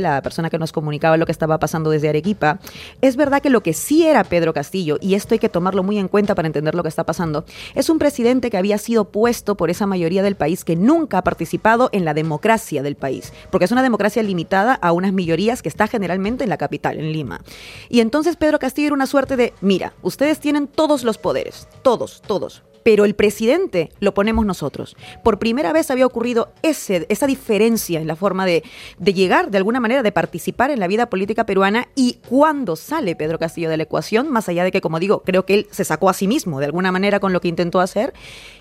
la 0.00 0.22
persona 0.22 0.50
que 0.50 0.58
nos 0.58 0.72
comunicaba 0.72 1.16
lo 1.16 1.26
que 1.26 1.32
estaba 1.32 1.58
pasando 1.58 1.90
desde 1.90 2.08
Arequipa, 2.08 2.58
es 3.00 3.16
verdad 3.16 3.42
que 3.42 3.50
lo 3.50 3.62
que 3.62 3.72
sí 3.72 4.06
era 4.06 4.24
Pedro 4.24 4.52
Castillo, 4.52 4.98
y 5.00 5.14
esto 5.14 5.34
hay 5.34 5.38
que 5.38 5.48
tomarlo 5.48 5.82
muy 5.82 5.98
en 5.98 6.08
cuenta 6.08 6.34
para 6.34 6.46
entender 6.46 6.74
lo 6.74 6.82
que 6.82 6.88
está 6.88 7.04
pasando, 7.04 7.44
es 7.74 7.90
un 7.90 7.98
presidente 7.98 8.50
que 8.50 8.56
había 8.56 8.78
sido 8.78 9.06
puesto 9.06 9.56
por 9.56 9.70
esa 9.70 9.86
mayoría 9.86 10.22
del 10.22 10.36
país 10.36 10.64
que 10.64 10.76
nunca 10.76 11.18
ha 11.18 11.24
participado 11.24 11.88
en 11.92 12.04
la 12.04 12.14
democracia 12.14 12.82
del 12.82 12.96
país, 12.96 13.32
porque 13.50 13.64
es 13.64 13.72
una 13.72 13.82
democracia 13.82 14.22
limitada 14.22 14.74
a 14.74 14.92
unas 14.92 15.12
mayorías 15.12 15.62
que 15.62 15.68
está 15.68 15.86
generalmente 15.86 16.44
en 16.44 16.50
la 16.50 16.58
capital, 16.58 16.98
en 16.98 17.12
Lima. 17.12 17.40
Y 17.88 18.00
entonces 18.00 18.36
Pedro 18.36 18.58
Castillo 18.58 18.88
era 18.88 18.94
una 18.94 19.06
suerte 19.06 19.36
de, 19.36 19.52
mira, 19.60 19.94
ustedes 20.02 20.40
tienen 20.40 20.66
todos 20.66 21.04
los 21.04 21.18
poderes, 21.18 21.68
todos, 21.82 22.22
todos, 22.26 22.62
pero 22.82 23.04
el 23.04 23.14
presidente 23.14 23.90
lo 24.00 24.14
ponemos 24.14 24.46
nosotros. 24.46 24.96
Por 25.22 25.38
primera 25.38 25.72
vez 25.72 25.90
había 25.90 26.06
ocurrido 26.06 26.52
ese, 26.62 27.06
esa 27.08 27.26
diferencia 27.26 28.00
en 28.00 28.06
la 28.06 28.16
forma 28.16 28.46
de, 28.46 28.62
de, 28.98 29.14
llegar, 29.14 29.50
de 29.50 29.58
alguna 29.58 29.80
manera, 29.80 30.02
de 30.02 30.12
participar 30.12 30.70
en 30.70 30.80
la 30.80 30.86
vida 30.86 31.10
política 31.10 31.46
peruana 31.46 31.88
y 31.94 32.18
cuando 32.28 32.76
sale 32.76 33.16
Pedro 33.16 33.38
Castillo 33.38 33.70
de 33.70 33.76
la 33.76 33.84
ecuación, 33.84 34.30
más 34.30 34.48
allá 34.48 34.64
de 34.64 34.72
que, 34.72 34.80
como 34.80 34.98
digo, 34.98 35.22
creo 35.22 35.44
que 35.46 35.54
él 35.54 35.66
se 35.70 35.84
sacó 35.84 36.08
a 36.08 36.14
sí 36.14 36.26
mismo 36.26 36.60
de 36.60 36.66
alguna 36.66 36.92
manera 36.92 37.20
con 37.20 37.32
lo 37.32 37.40
que 37.40 37.48
intentó 37.48 37.80
hacer, 37.80 38.12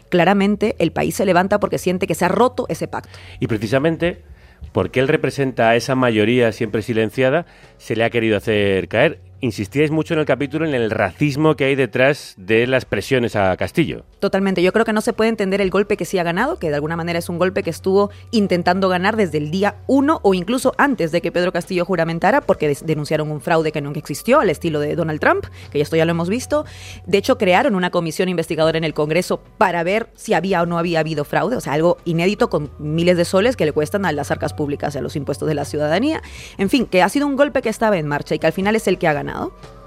claramente 0.09 0.75
el 0.79 0.91
país 0.91 1.15
se 1.15 1.25
levanta 1.25 1.59
porque 1.59 1.77
siente 1.77 2.07
que 2.07 2.15
se 2.15 2.25
ha 2.25 2.29
roto 2.29 2.65
ese 2.69 2.87
pacto. 2.87 3.17
Y 3.39 3.47
precisamente 3.47 4.23
porque 4.71 4.99
él 4.99 5.07
representa 5.07 5.69
a 5.69 5.75
esa 5.75 5.95
mayoría 5.95 6.51
siempre 6.51 6.81
silenciada, 6.81 7.45
se 7.77 7.95
le 7.95 8.03
ha 8.03 8.09
querido 8.09 8.37
hacer 8.37 8.87
caer. 8.87 9.19
Insistíais 9.41 9.89
mucho 9.89 10.13
en 10.13 10.19
el 10.19 10.25
capítulo 10.25 10.65
en 10.65 10.73
el 10.73 10.91
racismo 10.91 11.55
que 11.55 11.63
hay 11.63 11.75
detrás 11.75 12.33
de 12.35 12.67
las 12.67 12.83
presiones 12.83 13.37
a 13.37 13.55
Castillo. 13.55 14.03
Totalmente. 14.19 14.61
Yo 14.61 14.73
creo 14.73 14.83
que 14.83 14.91
no 14.91 14.99
se 14.99 15.13
puede 15.13 15.29
entender 15.29 15.61
el 15.61 15.69
golpe 15.69 15.95
que 15.95 16.03
sí 16.03 16.17
ha 16.17 16.23
ganado, 16.23 16.59
que 16.59 16.67
de 16.67 16.75
alguna 16.75 16.97
manera 16.97 17.19
es 17.19 17.29
un 17.29 17.37
golpe 17.37 17.63
que 17.63 17.69
estuvo 17.69 18.11
intentando 18.31 18.89
ganar 18.89 19.15
desde 19.15 19.37
el 19.37 19.49
día 19.49 19.77
uno 19.87 20.19
o 20.23 20.33
incluso 20.33 20.73
antes 20.77 21.13
de 21.13 21.21
que 21.21 21.31
Pedro 21.31 21.53
Castillo 21.53 21.85
juramentara, 21.85 22.41
porque 22.41 22.75
denunciaron 22.83 23.31
un 23.31 23.39
fraude 23.39 23.71
que 23.71 23.79
nunca 23.79 23.99
existió, 23.99 24.41
al 24.41 24.49
estilo 24.49 24.81
de 24.81 24.97
Donald 24.97 25.21
Trump, 25.21 25.45
que 25.71 25.79
esto 25.79 25.95
ya 25.95 26.03
lo 26.03 26.11
hemos 26.11 26.27
visto. 26.27 26.65
De 27.05 27.17
hecho, 27.17 27.37
crearon 27.37 27.75
una 27.75 27.91
comisión 27.91 28.27
investigadora 28.27 28.77
en 28.77 28.83
el 28.83 28.93
Congreso 28.93 29.41
para 29.57 29.83
ver 29.83 30.09
si 30.15 30.33
había 30.33 30.61
o 30.61 30.65
no 30.65 30.77
había 30.77 30.99
habido 30.99 31.23
fraude, 31.23 31.55
o 31.55 31.61
sea, 31.61 31.71
algo 31.71 31.97
inédito 32.03 32.49
con 32.49 32.71
miles 32.77 33.15
de 33.15 33.23
soles 33.23 33.55
que 33.55 33.63
le 33.63 33.71
cuestan 33.71 34.05
a 34.05 34.11
las 34.11 34.31
arcas 34.31 34.53
públicas 34.53 34.95
y 34.95 34.97
a 34.97 35.01
los 35.01 35.15
impuestos 35.15 35.47
de 35.47 35.55
la 35.55 35.63
ciudadanía. 35.63 36.21
En 36.57 36.69
fin, 36.69 36.85
que 36.85 37.01
ha 37.01 37.07
sido 37.07 37.25
un 37.25 37.37
golpe 37.37 37.61
que 37.61 37.69
estaba 37.69 37.97
en 37.97 38.05
marcha 38.05 38.35
y 38.35 38.39
que 38.39 38.47
al 38.47 38.53
final 38.53 38.75
es 38.75 38.85
el 38.89 38.97
que 38.97 39.07
ha 39.07 39.13
ganado. 39.13 39.28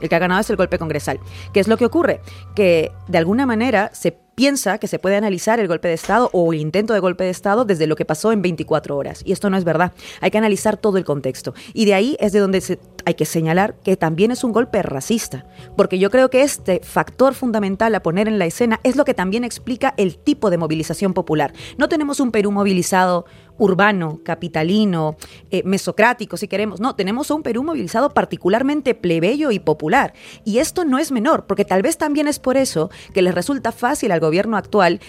El 0.01 0.09
que 0.09 0.15
ha 0.15 0.19
ganado 0.19 0.41
es 0.41 0.51
el 0.51 0.57
golpe 0.57 0.79
congresal. 0.79 1.21
¿Qué 1.53 1.61
es 1.61 1.69
lo 1.69 1.77
que 1.77 1.85
ocurre? 1.85 2.21
Que 2.55 2.93
de 3.09 3.19
alguna 3.19 3.47
manera 3.47 3.91
se 3.93 4.13
piensa 4.43 4.79
que 4.79 4.89
se 4.89 4.99
puede 4.99 5.15
analizar 5.15 5.61
el 5.61 5.69
golpe 5.69 5.87
de 5.87 5.95
Estado 5.95 6.29
o 6.33 6.53
el 6.53 6.59
intento 6.59 6.95
de 6.95 6.99
golpe 6.99 7.23
de 7.23 7.31
Estado 7.31 7.65
desde 7.65 7.87
lo 7.87 7.95
que 7.95 8.05
pasó 8.05 8.33
en 8.33 8.43
24 8.43 8.97
horas. 8.97 9.23
Y 9.25 9.31
esto 9.31 9.49
no 9.51 9.57
es 9.57 9.63
verdad. 9.63 9.93
Hay 10.21 10.33
que 10.33 10.39
analizar 10.39 10.77
todo 10.77 10.99
el 10.99 11.05
contexto. 11.05 11.55
Y 11.75 11.85
de 11.85 11.95
ahí 11.95 12.17
es 12.19 12.33
de 12.33 12.41
donde 12.41 12.61
hay 13.05 13.15
que 13.15 13.25
señalar 13.25 13.77
que 13.85 13.97
también 13.97 14.33
es 14.33 14.43
un 14.43 14.51
golpe 14.51 14.83
racista. 14.83 15.47
Porque 15.77 16.01
yo 16.01 16.11
creo 16.11 16.29
que 16.29 16.43
este 16.43 16.81
factor 16.83 17.35
fundamental 17.35 17.95
a 17.95 18.03
poner 18.03 18.27
en 18.27 18.41
la 18.41 18.47
escena 18.47 18.81
es 18.83 18.97
lo 18.97 19.05
que 19.05 19.15
también 19.15 19.45
explica 19.45 19.95
el 19.97 20.19
tipo 20.19 20.51
de 20.51 20.59
movilización 20.59 21.15
popular. 21.15 21.53
No 21.79 21.89
tenemos 21.89 22.19
un 22.19 22.33
Perú 22.33 22.51
movilizado 22.51 23.27
urbano, 23.59 24.21
capitalino, 24.25 25.17
eh, 25.53 25.63
mesocrático, 25.65 26.37
si 26.37 26.49
queremos. 26.49 26.81
No, 26.81 26.97
tenemos 26.97 27.31
un 27.31 27.45
Perú 27.45 27.63
movilizado 27.63 28.11
particularmente 28.11 28.97
plebeyo 28.97 29.53
y 29.53 29.61
popular. 29.61 30.15
Y 30.45 30.59
esto 30.59 30.85
no 30.85 30.99
es 30.99 31.13
menor, 31.13 31.47
porque 31.47 31.65
tal 31.65 31.83
vez 31.83 31.97
también 31.97 32.27
es 32.27 32.41
por 32.41 32.57
eso 32.57 32.91
que 33.15 33.23
les 33.23 33.35
resulta 33.35 33.71
fácil 33.71 34.11
al 34.11 34.19
gobierno 34.19 34.32
actual 34.57 35.01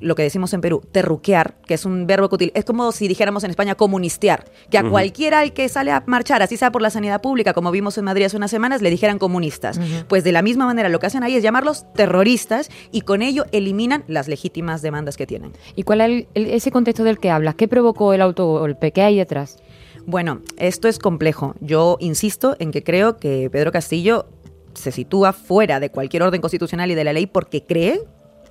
lo 0.00 0.14
que 0.14 0.22
decimos 0.22 0.52
en 0.54 0.60
Perú, 0.60 0.82
terruquear, 0.92 1.56
que 1.66 1.74
es 1.74 1.84
un 1.84 2.06
verbo 2.06 2.28
que 2.28 2.36
utiliza, 2.36 2.58
es 2.58 2.64
como 2.64 2.92
si 2.92 3.08
dijéramos 3.08 3.44
en 3.44 3.50
España 3.50 3.74
comunistear, 3.74 4.44
que 4.70 4.78
a 4.78 4.82
uh 4.82 4.86
-huh. 4.86 4.90
cualquiera 4.90 5.40
al 5.40 5.52
que 5.52 5.68
sale 5.68 5.90
a 5.90 6.02
marchar, 6.06 6.42
así 6.42 6.56
sea 6.56 6.70
por 6.70 6.82
la 6.82 6.90
sanidad 6.90 7.20
pública, 7.20 7.52
como 7.52 7.70
vimos 7.70 7.98
en 7.98 8.04
Madrid 8.04 8.26
hace 8.26 8.36
unas 8.36 8.50
semanas, 8.50 8.82
le 8.82 8.90
dijeran 8.90 9.18
comunistas. 9.18 9.78
Uh 9.78 9.80
-huh. 9.82 10.04
Pues 10.06 10.24
de 10.24 10.32
la 10.32 10.42
misma 10.42 10.66
manera 10.66 10.88
lo 10.88 10.98
que 10.98 11.06
hacen 11.06 11.22
ahí 11.22 11.36
es 11.36 11.42
llamarlos 11.42 11.84
terroristas 11.94 12.70
y 12.92 13.02
con 13.02 13.22
ello 13.22 13.44
eliminan 13.52 14.04
las 14.06 14.28
legítimas 14.28 14.82
demandas 14.82 15.16
que 15.16 15.26
tienen. 15.26 15.52
¿Y 15.74 15.82
cuál 15.82 16.00
es 16.00 16.06
el, 16.06 16.28
el, 16.34 16.46
ese 16.46 16.70
contexto 16.70 17.04
del 17.04 17.18
que 17.18 17.30
hablas? 17.30 17.54
¿Qué 17.54 17.68
provocó 17.68 18.12
el 18.12 18.20
autogolpe? 18.20 18.92
¿Qué 18.92 19.02
hay 19.02 19.16
detrás? 19.16 19.58
Bueno, 20.06 20.40
esto 20.56 20.88
es 20.88 20.98
complejo. 20.98 21.54
Yo 21.60 21.98
insisto 22.00 22.56
en 22.58 22.70
que 22.70 22.82
creo 22.82 23.18
que 23.18 23.50
Pedro 23.50 23.72
Castillo 23.72 24.26
se 24.74 24.92
sitúa 24.92 25.32
fuera 25.32 25.80
de 25.80 25.90
cualquier 25.90 26.22
orden 26.22 26.40
constitucional 26.40 26.90
y 26.90 26.94
de 26.94 27.04
la 27.04 27.12
ley 27.12 27.26
porque 27.26 27.64
cree 27.64 28.00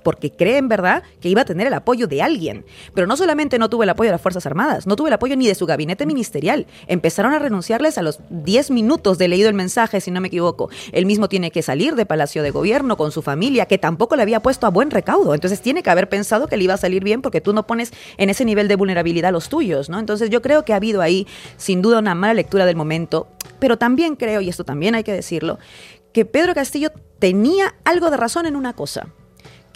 porque 0.08 0.30
cree 0.30 0.56
en 0.56 0.68
verdad 0.68 1.02
que 1.20 1.28
iba 1.28 1.42
a 1.42 1.44
tener 1.44 1.66
el 1.66 1.74
apoyo 1.74 2.06
de 2.06 2.22
alguien. 2.22 2.64
Pero 2.94 3.06
no 3.06 3.14
solamente 3.14 3.58
no 3.58 3.68
tuvo 3.68 3.82
el 3.82 3.90
apoyo 3.90 4.08
de 4.08 4.12
las 4.12 4.22
Fuerzas 4.22 4.46
Armadas, 4.46 4.86
no 4.86 4.96
tuvo 4.96 5.08
el 5.08 5.12
apoyo 5.12 5.36
ni 5.36 5.46
de 5.46 5.54
su 5.54 5.66
gabinete 5.66 6.06
ministerial. 6.06 6.66
Empezaron 6.86 7.34
a 7.34 7.38
renunciarles 7.38 7.98
a 7.98 8.02
los 8.02 8.18
10 8.30 8.70
minutos 8.70 9.18
de 9.18 9.28
leído 9.28 9.50
el 9.50 9.54
mensaje, 9.54 10.00
si 10.00 10.10
no 10.10 10.22
me 10.22 10.28
equivoco. 10.28 10.70
Él 10.92 11.04
mismo 11.04 11.28
tiene 11.28 11.50
que 11.50 11.60
salir 11.60 11.94
de 11.94 12.06
Palacio 12.06 12.42
de 12.42 12.50
Gobierno 12.50 12.96
con 12.96 13.12
su 13.12 13.20
familia, 13.20 13.66
que 13.66 13.76
tampoco 13.76 14.16
le 14.16 14.22
había 14.22 14.40
puesto 14.40 14.66
a 14.66 14.70
buen 14.70 14.90
recaudo. 14.90 15.34
Entonces 15.34 15.60
tiene 15.60 15.82
que 15.82 15.90
haber 15.90 16.08
pensado 16.08 16.46
que 16.46 16.56
le 16.56 16.64
iba 16.64 16.72
a 16.72 16.78
salir 16.78 17.04
bien 17.04 17.20
porque 17.20 17.42
tú 17.42 17.52
no 17.52 17.66
pones 17.66 17.92
en 18.16 18.30
ese 18.30 18.46
nivel 18.46 18.66
de 18.66 18.76
vulnerabilidad 18.76 19.30
los 19.30 19.50
tuyos, 19.50 19.90
¿no? 19.90 19.98
Entonces 19.98 20.30
yo 20.30 20.40
creo 20.40 20.64
que 20.64 20.72
ha 20.72 20.76
habido 20.76 21.02
ahí, 21.02 21.26
sin 21.58 21.82
duda, 21.82 21.98
una 21.98 22.14
mala 22.14 22.32
lectura 22.32 22.64
del 22.64 22.76
momento. 22.76 23.28
Pero 23.58 23.76
también 23.76 24.16
creo, 24.16 24.40
y 24.40 24.48
esto 24.48 24.64
también 24.64 24.94
hay 24.94 25.04
que 25.04 25.12
decirlo, 25.12 25.58
que 26.14 26.24
Pedro 26.24 26.54
Castillo 26.54 26.92
tenía 27.18 27.74
algo 27.84 28.10
de 28.10 28.16
razón 28.16 28.46
en 28.46 28.56
una 28.56 28.72
cosa 28.72 29.08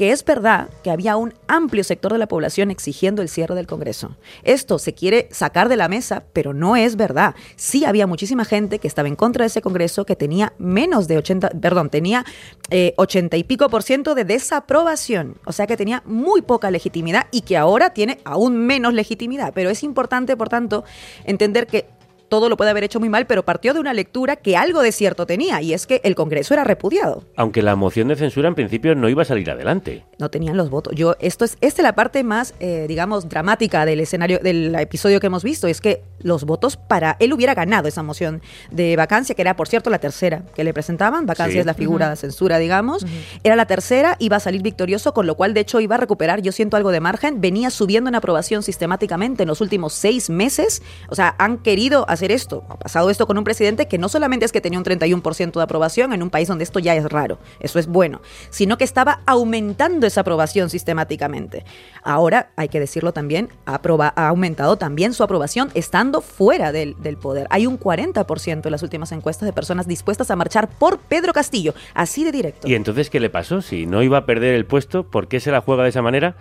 porque 0.02 0.10
es 0.10 0.24
verdad 0.24 0.68
que 0.82 0.90
había 0.90 1.16
un 1.16 1.32
amplio 1.46 1.84
sector 1.84 2.10
de 2.12 2.18
la 2.18 2.26
población 2.26 2.72
exigiendo 2.72 3.22
el 3.22 3.28
cierre 3.28 3.54
del 3.54 3.68
Congreso. 3.68 4.16
Esto 4.42 4.80
se 4.80 4.94
quiere 4.94 5.28
sacar 5.30 5.68
de 5.68 5.76
la 5.76 5.86
mesa, 5.86 6.24
pero 6.32 6.52
no 6.52 6.74
es 6.74 6.96
verdad. 6.96 7.36
Sí 7.54 7.84
había 7.84 8.08
muchísima 8.08 8.44
gente 8.44 8.80
que 8.80 8.88
estaba 8.88 9.06
en 9.06 9.14
contra 9.14 9.44
de 9.44 9.46
ese 9.46 9.62
Congreso, 9.62 10.04
que 10.04 10.16
tenía 10.16 10.54
menos 10.58 11.06
de 11.06 11.18
80, 11.18 11.50
perdón, 11.50 11.88
tenía 11.88 12.24
eh, 12.70 12.94
80 12.96 13.36
y 13.36 13.44
pico 13.44 13.68
por 13.68 13.84
ciento 13.84 14.16
de 14.16 14.24
desaprobación, 14.24 15.36
o 15.44 15.52
sea 15.52 15.68
que 15.68 15.76
tenía 15.76 16.02
muy 16.04 16.42
poca 16.42 16.72
legitimidad 16.72 17.28
y 17.30 17.42
que 17.42 17.56
ahora 17.56 17.90
tiene 17.90 18.18
aún 18.24 18.56
menos 18.56 18.94
legitimidad. 18.94 19.52
Pero 19.54 19.70
es 19.70 19.84
importante, 19.84 20.36
por 20.36 20.48
tanto, 20.48 20.82
entender 21.24 21.68
que 21.68 21.86
todo 22.32 22.48
lo 22.48 22.56
puede 22.56 22.70
haber 22.70 22.82
hecho 22.84 22.98
muy 22.98 23.10
mal, 23.10 23.26
pero 23.26 23.44
partió 23.44 23.74
de 23.74 23.80
una 23.80 23.92
lectura 23.92 24.36
que 24.36 24.56
algo 24.56 24.80
de 24.80 24.90
cierto 24.90 25.26
tenía, 25.26 25.60
y 25.60 25.74
es 25.74 25.86
que 25.86 26.00
el 26.02 26.14
Congreso 26.14 26.54
era 26.54 26.64
repudiado. 26.64 27.24
Aunque 27.36 27.60
la 27.60 27.76
moción 27.76 28.08
de 28.08 28.16
censura 28.16 28.48
en 28.48 28.54
principio 28.54 28.94
no 28.94 29.10
iba 29.10 29.20
a 29.20 29.26
salir 29.26 29.50
adelante. 29.50 30.06
No 30.18 30.30
tenían 30.30 30.56
los 30.56 30.70
votos. 30.70 30.94
Yo, 30.96 31.14
esto 31.20 31.44
es, 31.44 31.58
esta 31.60 31.82
es 31.82 31.84
la 31.84 31.94
parte 31.94 32.24
más, 32.24 32.54
eh, 32.58 32.86
digamos, 32.88 33.28
dramática 33.28 33.84
del 33.84 34.00
escenario, 34.00 34.38
del 34.38 34.74
episodio 34.76 35.20
que 35.20 35.26
hemos 35.26 35.44
visto, 35.44 35.66
es 35.66 35.82
que 35.82 36.04
los 36.20 36.44
votos 36.44 36.78
para 36.78 37.18
él 37.20 37.34
hubiera 37.34 37.52
ganado 37.52 37.86
esa 37.86 38.02
moción 38.02 38.40
de 38.70 38.96
vacancia, 38.96 39.34
que 39.34 39.42
era, 39.42 39.54
por 39.54 39.68
cierto, 39.68 39.90
la 39.90 39.98
tercera 39.98 40.42
que 40.54 40.64
le 40.64 40.72
presentaban. 40.72 41.26
Vacancia 41.26 41.52
Sí. 41.52 41.58
es 41.58 41.66
la 41.66 41.74
figura 41.74 42.08
de 42.08 42.16
censura, 42.16 42.56
digamos. 42.56 43.04
Era 43.44 43.56
la 43.56 43.66
tercera, 43.66 44.16
iba 44.20 44.36
a 44.38 44.40
salir 44.40 44.62
victorioso, 44.62 45.12
con 45.12 45.26
lo 45.26 45.34
cual, 45.34 45.52
de 45.52 45.60
hecho, 45.60 45.80
iba 45.80 45.96
a 45.96 45.98
recuperar, 45.98 46.40
yo 46.40 46.50
siento 46.52 46.78
algo 46.78 46.92
de 46.92 47.00
margen, 47.00 47.42
venía 47.42 47.68
subiendo 47.68 48.08
en 48.08 48.14
aprobación 48.14 48.62
sistemáticamente 48.62 49.42
en 49.42 49.48
los 49.48 49.60
últimos 49.60 49.92
seis 49.92 50.30
meses. 50.30 50.82
O 51.10 51.14
sea, 51.14 51.34
han 51.38 51.58
querido 51.58 52.08
esto. 52.30 52.64
Ha 52.68 52.78
pasado 52.78 53.10
esto 53.10 53.26
con 53.26 53.38
un 53.38 53.44
presidente 53.44 53.88
que 53.88 53.98
no 53.98 54.08
solamente 54.08 54.44
es 54.44 54.52
que 54.52 54.60
tenía 54.60 54.78
un 54.78 54.84
31% 54.84 55.52
de 55.52 55.62
aprobación 55.62 56.12
en 56.12 56.22
un 56.22 56.30
país 56.30 56.46
donde 56.46 56.64
esto 56.64 56.78
ya 56.78 56.94
es 56.94 57.04
raro, 57.04 57.38
eso 57.60 57.78
es 57.78 57.86
bueno, 57.86 58.20
sino 58.50 58.78
que 58.78 58.84
estaba 58.84 59.20
aumentando 59.26 60.06
esa 60.06 60.20
aprobación 60.20 60.70
sistemáticamente. 60.70 61.64
Ahora, 62.02 62.50
hay 62.56 62.68
que 62.68 62.80
decirlo 62.80 63.12
también, 63.12 63.48
ha 63.66 63.80
aumentado 64.28 64.76
también 64.76 65.14
su 65.14 65.22
aprobación 65.22 65.70
estando 65.74 66.20
fuera 66.20 66.72
del, 66.72 66.94
del 67.00 67.16
poder. 67.16 67.46
Hay 67.50 67.66
un 67.66 67.78
40% 67.78 68.66
en 68.66 68.70
las 68.70 68.82
últimas 68.82 69.10
encuestas 69.12 69.46
de 69.46 69.52
personas 69.52 69.86
dispuestas 69.86 70.30
a 70.30 70.36
marchar 70.36 70.68
por 70.68 70.98
Pedro 70.98 71.32
Castillo, 71.32 71.74
así 71.94 72.24
de 72.24 72.32
directo. 72.32 72.68
¿Y 72.68 72.74
entonces 72.74 73.10
qué 73.10 73.20
le 73.20 73.30
pasó? 73.30 73.62
Si 73.62 73.86
no 73.86 74.02
iba 74.02 74.18
a 74.18 74.26
perder 74.26 74.54
el 74.54 74.66
puesto, 74.66 75.08
¿por 75.10 75.28
qué 75.28 75.40
se 75.40 75.50
la 75.50 75.60
juega 75.60 75.82
de 75.84 75.88
esa 75.88 76.02
manera? 76.02 76.36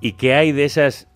¿Y 0.00 0.12
qué 0.12 0.34
hay 0.34 0.52
de 0.52 0.64
esas 0.64 1.09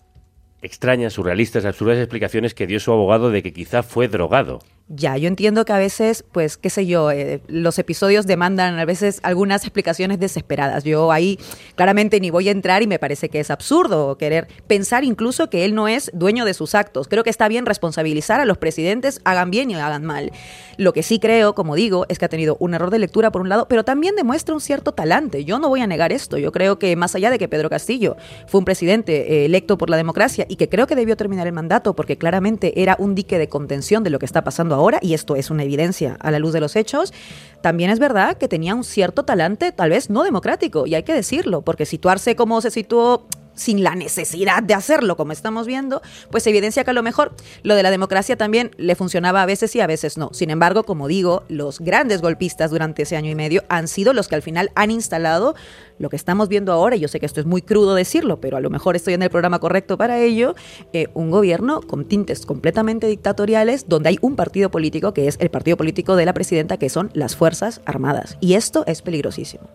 extrañas, 0.61 1.13
surrealistas, 1.13 1.65
absurdas 1.65 1.97
explicaciones 1.97 2.53
que 2.53 2.67
dio 2.67 2.79
su 2.79 2.91
abogado 2.91 3.29
de 3.29 3.43
que 3.43 3.53
quizá 3.53 3.83
fue 3.83 4.07
drogado? 4.07 4.59
Ya, 4.87 5.17
yo 5.17 5.27
entiendo 5.27 5.65
que 5.65 5.73
a 5.73 5.79
veces, 5.79 6.23
pues, 6.31 6.57
qué 6.57 6.69
sé 6.69 6.85
yo, 6.85 7.09
eh, 7.09 7.41
los 7.47 7.79
episodios 7.79 8.27
demandan 8.27 8.77
a 8.77 8.85
veces 8.85 9.19
algunas 9.23 9.63
explicaciones 9.63 10.19
desesperadas. 10.19 10.83
Yo 10.83 11.11
ahí 11.11 11.39
claramente 11.73 12.19
ni 12.19 12.29
voy 12.29 12.49
a 12.49 12.51
entrar 12.51 12.83
y 12.83 12.87
me 12.87 12.99
parece 12.99 13.29
que 13.29 13.39
es 13.39 13.49
absurdo 13.49 14.15
querer 14.19 14.47
pensar 14.67 15.03
incluso 15.03 15.49
que 15.49 15.65
él 15.65 15.73
no 15.73 15.87
es 15.87 16.11
dueño 16.13 16.45
de 16.45 16.53
sus 16.53 16.75
actos. 16.75 17.07
Creo 17.07 17.23
que 17.23 17.31
está 17.31 17.47
bien 17.47 17.65
responsabilizar 17.65 18.39
a 18.39 18.45
los 18.45 18.59
presidentes, 18.59 19.21
hagan 19.23 19.49
bien 19.49 19.71
y 19.71 19.73
hagan 19.73 20.05
mal. 20.05 20.31
Lo 20.77 20.93
que 20.93 21.01
sí 21.01 21.17
creo, 21.17 21.55
como 21.55 21.73
digo, 21.73 22.05
es 22.07 22.19
que 22.19 22.25
ha 22.25 22.29
tenido 22.29 22.55
un 22.59 22.75
error 22.75 22.91
de 22.91 22.99
lectura 22.99 23.31
por 23.31 23.41
un 23.41 23.49
lado, 23.49 23.67
pero 23.67 23.85
también 23.85 24.15
demuestra 24.15 24.53
un 24.53 24.61
cierto 24.61 24.91
talante. 24.91 25.45
Yo 25.45 25.57
no 25.57 25.67
voy 25.67 25.81
a 25.81 25.87
negar 25.87 26.11
esto. 26.11 26.37
Yo 26.37 26.51
creo 26.51 26.77
que 26.77 26.95
más 26.95 27.15
allá 27.15 27.31
de 27.31 27.39
que 27.39 27.47
Pedro 27.47 27.71
Castillo 27.71 28.17
fue 28.45 28.59
un 28.59 28.65
presidente 28.65 29.33
eh, 29.33 29.45
electo 29.45 29.79
por 29.79 29.89
la 29.89 29.97
democracia 29.97 30.45
y 30.47 30.57
que 30.57 30.69
creo 30.69 30.85
que 30.85 30.95
debió 30.95 31.17
terminar 31.17 31.47
el 31.47 31.53
mandato 31.53 31.95
porque 31.95 32.19
claramente 32.19 32.79
era 32.79 32.95
un 32.99 33.15
dique 33.15 33.39
de 33.39 33.49
contención 33.49 34.03
de 34.03 34.11
lo 34.11 34.19
que 34.19 34.27
está 34.27 34.43
pasando 34.43 34.74
ahora, 34.75 34.99
y 35.01 35.13
esto 35.13 35.35
es 35.35 35.49
una 35.49 35.63
evidencia 35.63 36.17
a 36.19 36.31
la 36.31 36.39
luz 36.39 36.53
de 36.53 36.59
los 36.59 36.75
hechos, 36.75 37.13
también 37.61 37.89
es 37.89 37.99
verdad 37.99 38.37
que 38.37 38.47
tenía 38.47 38.75
un 38.75 38.83
cierto 38.83 39.25
talante, 39.25 39.71
tal 39.71 39.89
vez 39.89 40.09
no 40.09 40.23
democrático, 40.23 40.85
y 40.85 40.95
hay 40.95 41.03
que 41.03 41.13
decirlo, 41.13 41.61
porque 41.63 41.85
situarse 41.85 42.35
como 42.35 42.61
se 42.61 42.69
situó 42.69 43.27
sin 43.55 43.83
la 43.83 43.95
necesidad 43.95 44.61
de 44.63 44.73
hacerlo, 44.73 45.17
como 45.17 45.31
estamos 45.31 45.67
viendo, 45.67 46.01
pues 46.31 46.45
evidencia 46.47 46.83
que 46.83 46.91
a 46.91 46.93
lo 46.93 47.03
mejor 47.03 47.33
lo 47.63 47.75
de 47.75 47.83
la 47.83 47.91
democracia 47.91 48.37
también 48.37 48.71
le 48.77 48.95
funcionaba 48.95 49.41
a 49.41 49.45
veces 49.45 49.75
y 49.75 49.81
a 49.81 49.87
veces 49.87 50.17
no. 50.17 50.29
Sin 50.33 50.49
embargo, 50.49 50.83
como 50.83 51.07
digo, 51.07 51.43
los 51.47 51.79
grandes 51.79 52.21
golpistas 52.21 52.71
durante 52.71 53.03
ese 53.03 53.15
año 53.15 53.31
y 53.31 53.35
medio 53.35 53.63
han 53.69 53.87
sido 53.87 54.13
los 54.13 54.27
que 54.27 54.35
al 54.35 54.41
final 54.41 54.71
han 54.75 54.91
instalado 54.91 55.55
lo 55.97 56.09
que 56.09 56.15
estamos 56.15 56.49
viendo 56.49 56.73
ahora, 56.73 56.95
y 56.95 56.99
yo 56.99 57.07
sé 57.07 57.19
que 57.19 57.25
esto 57.25 57.39
es 57.39 57.45
muy 57.45 57.61
crudo 57.61 57.95
decirlo, 57.95 58.41
pero 58.41 58.57
a 58.57 58.59
lo 58.59 58.69
mejor 58.69 58.95
estoy 58.95 59.13
en 59.13 59.23
el 59.23 59.29
programa 59.29 59.59
correcto 59.59 59.97
para 59.97 60.19
ello, 60.19 60.55
eh, 60.93 61.07
un 61.13 61.31
gobierno 61.31 61.81
con 61.81 62.05
tintes 62.05 62.45
completamente 62.45 63.07
dictatoriales, 63.07 63.87
donde 63.87 64.09
hay 64.09 64.17
un 64.21 64.35
partido 64.35 64.69
político 64.69 65.13
que 65.13 65.27
es 65.27 65.37
el 65.39 65.49
partido 65.49 65.77
político 65.77 66.15
de 66.15 66.25
la 66.25 66.33
presidenta, 66.33 66.77
que 66.77 66.89
son 66.89 67.11
las 67.13 67.35
Fuerzas 67.35 67.81
Armadas. 67.85 68.37
Y 68.41 68.55
esto 68.55 68.83
es 68.87 69.01
peligrosísimo. 69.01 69.69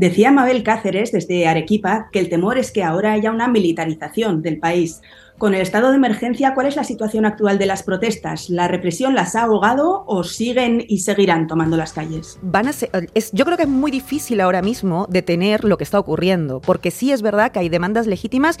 Decía 0.00 0.30
Mabel 0.30 0.62
Cáceres 0.62 1.10
desde 1.10 1.48
Arequipa 1.48 2.08
que 2.12 2.20
el 2.20 2.28
temor 2.28 2.56
es 2.56 2.70
que 2.70 2.84
ahora 2.84 3.14
haya 3.14 3.32
una 3.32 3.48
militarización 3.48 4.42
del 4.42 4.60
país. 4.60 5.02
Con 5.38 5.54
el 5.54 5.60
estado 5.60 5.90
de 5.90 5.96
emergencia, 5.96 6.52
¿cuál 6.52 6.66
es 6.66 6.74
la 6.74 6.82
situación 6.82 7.24
actual 7.24 7.58
de 7.58 7.66
las 7.66 7.84
protestas? 7.84 8.50
¿La 8.50 8.66
represión 8.66 9.14
las 9.14 9.36
ha 9.36 9.42
ahogado 9.44 10.02
o 10.08 10.24
siguen 10.24 10.84
y 10.88 10.98
seguirán 10.98 11.46
tomando 11.46 11.76
las 11.76 11.92
calles? 11.92 12.40
Van 12.42 12.66
a 12.66 12.72
ser- 12.72 12.90
es, 13.14 13.30
yo 13.30 13.44
creo 13.44 13.56
que 13.56 13.62
es 13.62 13.68
muy 13.68 13.92
difícil 13.92 14.40
ahora 14.40 14.62
mismo 14.62 15.06
detener 15.08 15.62
lo 15.62 15.78
que 15.78 15.84
está 15.84 16.00
ocurriendo, 16.00 16.60
porque 16.60 16.90
sí 16.90 17.12
es 17.12 17.22
verdad 17.22 17.52
que 17.52 17.60
hay 17.60 17.68
demandas 17.68 18.08
legítimas 18.08 18.58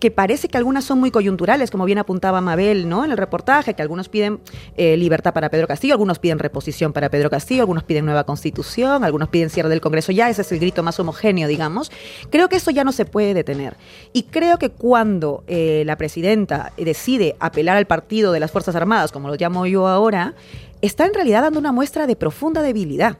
que 0.00 0.10
parece 0.10 0.48
que 0.48 0.58
algunas 0.58 0.84
son 0.84 1.00
muy 1.00 1.10
coyunturales, 1.10 1.70
como 1.70 1.86
bien 1.86 1.96
apuntaba 1.96 2.42
Mabel 2.42 2.90
¿no? 2.90 3.06
en 3.06 3.10
el 3.10 3.16
reportaje, 3.16 3.72
que 3.72 3.80
algunos 3.80 4.10
piden 4.10 4.40
eh, 4.76 4.98
libertad 4.98 5.32
para 5.32 5.48
Pedro 5.48 5.66
Castillo, 5.66 5.94
algunos 5.94 6.18
piden 6.18 6.38
reposición 6.38 6.92
para 6.92 7.08
Pedro 7.08 7.30
Castillo, 7.30 7.62
algunos 7.62 7.84
piden 7.84 8.04
nueva 8.04 8.24
constitución, 8.24 9.02
algunos 9.02 9.30
piden 9.30 9.48
cierre 9.48 9.70
del 9.70 9.80
Congreso 9.80 10.12
ya, 10.12 10.28
ese 10.28 10.42
es 10.42 10.52
el 10.52 10.58
grito 10.60 10.82
más 10.82 11.00
homogéneo, 11.00 11.48
digamos. 11.48 11.90
Creo 12.30 12.50
que 12.50 12.56
eso 12.56 12.70
ya 12.70 12.84
no 12.84 12.92
se 12.92 13.06
puede 13.06 13.32
detener. 13.32 13.76
Y 14.12 14.24
creo 14.24 14.58
que 14.58 14.68
cuando 14.68 15.42
eh, 15.46 15.82
la 15.86 15.96
presidenta 16.18 16.72
decide 16.76 17.36
apelar 17.38 17.76
al 17.76 17.86
partido 17.86 18.32
de 18.32 18.40
las 18.40 18.50
Fuerzas 18.50 18.74
Armadas, 18.74 19.12
como 19.12 19.28
lo 19.28 19.36
llamo 19.36 19.66
yo 19.66 19.86
ahora, 19.86 20.34
está 20.82 21.06
en 21.06 21.14
realidad 21.14 21.42
dando 21.42 21.60
una 21.60 21.70
muestra 21.70 22.06
de 22.06 22.16
profunda 22.16 22.60
debilidad. 22.60 23.18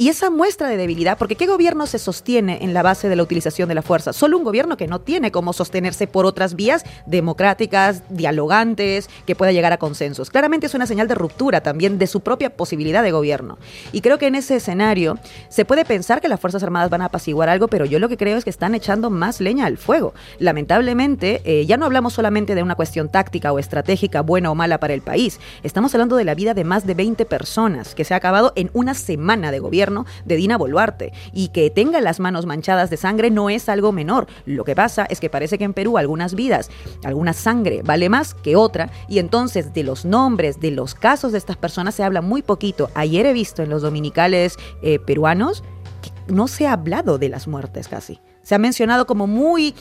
Y 0.00 0.08
esa 0.08 0.30
muestra 0.30 0.66
de 0.66 0.78
debilidad, 0.78 1.18
porque 1.18 1.36
¿qué 1.36 1.46
gobierno 1.46 1.84
se 1.84 1.98
sostiene 1.98 2.60
en 2.62 2.72
la 2.72 2.82
base 2.82 3.10
de 3.10 3.16
la 3.16 3.22
utilización 3.22 3.68
de 3.68 3.74
la 3.74 3.82
fuerza? 3.82 4.14
Solo 4.14 4.38
un 4.38 4.44
gobierno 4.44 4.78
que 4.78 4.86
no 4.86 5.02
tiene 5.02 5.30
cómo 5.30 5.52
sostenerse 5.52 6.06
por 6.06 6.24
otras 6.24 6.54
vías 6.54 6.84
democráticas, 7.04 8.02
dialogantes, 8.08 9.10
que 9.26 9.36
pueda 9.36 9.52
llegar 9.52 9.74
a 9.74 9.76
consensos. 9.76 10.30
Claramente 10.30 10.68
es 10.68 10.72
una 10.72 10.86
señal 10.86 11.06
de 11.06 11.16
ruptura 11.16 11.60
también 11.60 11.98
de 11.98 12.06
su 12.06 12.22
propia 12.22 12.48
posibilidad 12.48 13.02
de 13.02 13.12
gobierno. 13.12 13.58
Y 13.92 14.00
creo 14.00 14.16
que 14.16 14.28
en 14.28 14.36
ese 14.36 14.56
escenario 14.56 15.18
se 15.50 15.66
puede 15.66 15.84
pensar 15.84 16.22
que 16.22 16.28
las 16.28 16.40
Fuerzas 16.40 16.62
Armadas 16.62 16.88
van 16.88 17.02
a 17.02 17.06
apaciguar 17.06 17.50
algo, 17.50 17.68
pero 17.68 17.84
yo 17.84 17.98
lo 17.98 18.08
que 18.08 18.16
creo 18.16 18.38
es 18.38 18.44
que 18.44 18.48
están 18.48 18.74
echando 18.74 19.10
más 19.10 19.38
leña 19.38 19.66
al 19.66 19.76
fuego. 19.76 20.14
Lamentablemente, 20.38 21.42
eh, 21.44 21.66
ya 21.66 21.76
no 21.76 21.84
hablamos 21.84 22.14
solamente 22.14 22.54
de 22.54 22.62
una 22.62 22.74
cuestión 22.74 23.10
táctica 23.10 23.52
o 23.52 23.58
estratégica, 23.58 24.22
buena 24.22 24.50
o 24.50 24.54
mala 24.54 24.80
para 24.80 24.94
el 24.94 25.02
país. 25.02 25.40
Estamos 25.62 25.94
hablando 25.94 26.16
de 26.16 26.24
la 26.24 26.34
vida 26.34 26.54
de 26.54 26.64
más 26.64 26.86
de 26.86 26.94
20 26.94 27.26
personas 27.26 27.94
que 27.94 28.06
se 28.06 28.14
ha 28.14 28.16
acabado 28.16 28.54
en 28.56 28.70
una 28.72 28.94
semana 28.94 29.50
de 29.50 29.58
gobierno 29.58 29.89
de 30.24 30.36
Dina 30.36 30.56
Boluarte. 30.56 31.12
Y 31.32 31.48
que 31.48 31.70
tenga 31.70 32.00
las 32.00 32.20
manos 32.20 32.46
manchadas 32.46 32.90
de 32.90 32.96
sangre 32.96 33.30
no 33.30 33.50
es 33.50 33.68
algo 33.68 33.92
menor. 33.92 34.26
Lo 34.46 34.64
que 34.64 34.74
pasa 34.74 35.04
es 35.04 35.20
que 35.20 35.30
parece 35.30 35.58
que 35.58 35.64
en 35.64 35.74
Perú 35.74 35.98
algunas 35.98 36.34
vidas, 36.34 36.70
alguna 37.04 37.32
sangre 37.32 37.82
vale 37.82 38.08
más 38.08 38.34
que 38.34 38.56
otra. 38.56 38.90
Y 39.08 39.18
entonces 39.18 39.72
de 39.74 39.82
los 39.84 40.04
nombres, 40.04 40.60
de 40.60 40.70
los 40.70 40.94
casos 40.94 41.32
de 41.32 41.38
estas 41.38 41.56
personas 41.56 41.94
se 41.94 42.04
habla 42.04 42.20
muy 42.20 42.42
poquito. 42.42 42.90
Ayer 42.94 43.26
he 43.26 43.32
visto 43.32 43.62
en 43.62 43.70
los 43.70 43.82
dominicales 43.82 44.56
eh, 44.82 44.98
peruanos 44.98 45.62
que 46.02 46.32
no 46.32 46.48
se 46.48 46.66
ha 46.66 46.72
hablado 46.72 47.18
de 47.18 47.28
las 47.28 47.48
muertes 47.48 47.88
casi. 47.88 48.20
Se 48.42 48.54
ha 48.54 48.58
mencionado 48.58 49.06
como 49.06 49.26
muy 49.26 49.74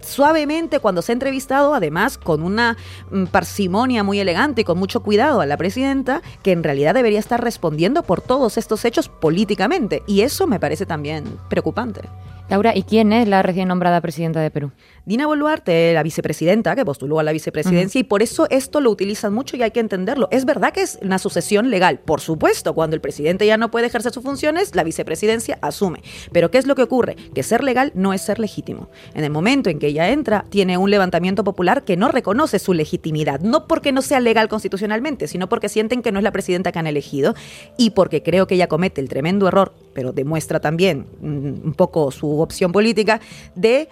suavemente 0.00 0.80
cuando 0.80 1.02
se 1.02 1.12
ha 1.12 1.14
entrevistado, 1.14 1.74
además 1.74 2.18
con 2.18 2.42
una 2.42 2.76
mm, 3.10 3.24
parsimonia 3.26 4.02
muy 4.02 4.20
elegante 4.20 4.62
y 4.62 4.64
con 4.64 4.78
mucho 4.78 5.00
cuidado 5.00 5.40
a 5.40 5.46
la 5.46 5.56
presidenta, 5.56 6.22
que 6.42 6.52
en 6.52 6.62
realidad 6.62 6.94
debería 6.94 7.18
estar 7.18 7.42
respondiendo 7.42 8.02
por 8.02 8.20
todos 8.20 8.58
estos 8.58 8.84
hechos 8.84 9.08
políticamente. 9.08 10.02
Y 10.06 10.22
eso 10.22 10.46
me 10.46 10.60
parece 10.60 10.86
también 10.86 11.24
preocupante. 11.48 12.02
Laura, 12.50 12.76
¿y 12.76 12.82
quién 12.82 13.12
es 13.12 13.28
la 13.28 13.42
recién 13.42 13.68
nombrada 13.68 14.00
presidenta 14.00 14.40
de 14.40 14.50
Perú? 14.50 14.72
Dina 15.06 15.24
Boluarte, 15.24 15.94
la 15.94 16.02
vicepresidenta, 16.02 16.74
que 16.74 16.84
postuló 16.84 17.20
a 17.20 17.22
la 17.22 17.30
vicepresidencia, 17.30 18.00
y 18.00 18.02
por 18.02 18.22
eso 18.22 18.48
esto 18.50 18.80
lo 18.80 18.90
utilizan 18.90 19.32
mucho 19.32 19.56
y 19.56 19.62
hay 19.62 19.70
que 19.70 19.78
entenderlo. 19.78 20.26
Es 20.32 20.44
verdad 20.44 20.72
que 20.72 20.82
es 20.82 20.98
una 21.00 21.20
sucesión 21.20 21.70
legal, 21.70 22.00
por 22.00 22.20
supuesto, 22.20 22.74
cuando 22.74 22.96
el 22.96 23.00
presidente 23.00 23.46
ya 23.46 23.56
no 23.56 23.70
puede 23.70 23.86
ejercer 23.86 24.12
sus 24.12 24.24
funciones, 24.24 24.74
la 24.74 24.82
vicepresidencia 24.82 25.60
asume. 25.62 26.02
Pero 26.32 26.50
¿qué 26.50 26.58
es 26.58 26.66
lo 26.66 26.74
que 26.74 26.82
ocurre? 26.82 27.14
Que 27.34 27.44
ser 27.44 27.62
legal 27.62 27.92
no 27.94 28.12
es 28.12 28.22
ser 28.22 28.40
legítimo. 28.40 28.90
En 29.14 29.22
el 29.22 29.30
momento 29.30 29.70
en 29.70 29.78
que 29.78 29.86
ella 29.86 30.08
entra, 30.10 30.44
tiene 30.48 30.76
un 30.76 30.90
levantamiento 30.90 31.44
popular 31.44 31.84
que 31.84 31.96
no 31.96 32.08
reconoce 32.08 32.58
su 32.58 32.74
legitimidad, 32.74 33.38
no 33.38 33.68
porque 33.68 33.92
no 33.92 34.02
sea 34.02 34.18
legal 34.18 34.48
constitucionalmente, 34.48 35.28
sino 35.28 35.48
porque 35.48 35.68
sienten 35.68 36.02
que 36.02 36.10
no 36.10 36.18
es 36.18 36.24
la 36.24 36.32
presidenta 36.32 36.72
que 36.72 36.80
han 36.80 36.88
elegido 36.88 37.34
y 37.76 37.90
porque 37.90 38.24
creo 38.24 38.48
que 38.48 38.56
ella 38.56 38.66
comete 38.66 39.00
el 39.00 39.08
tremendo 39.08 39.46
error, 39.46 39.72
pero 39.94 40.12
demuestra 40.12 40.58
también 40.58 41.06
mm, 41.20 41.66
un 41.66 41.74
poco 41.76 42.10
su 42.10 42.39
opción 42.42 42.72
política, 42.72 43.20
de 43.54 43.88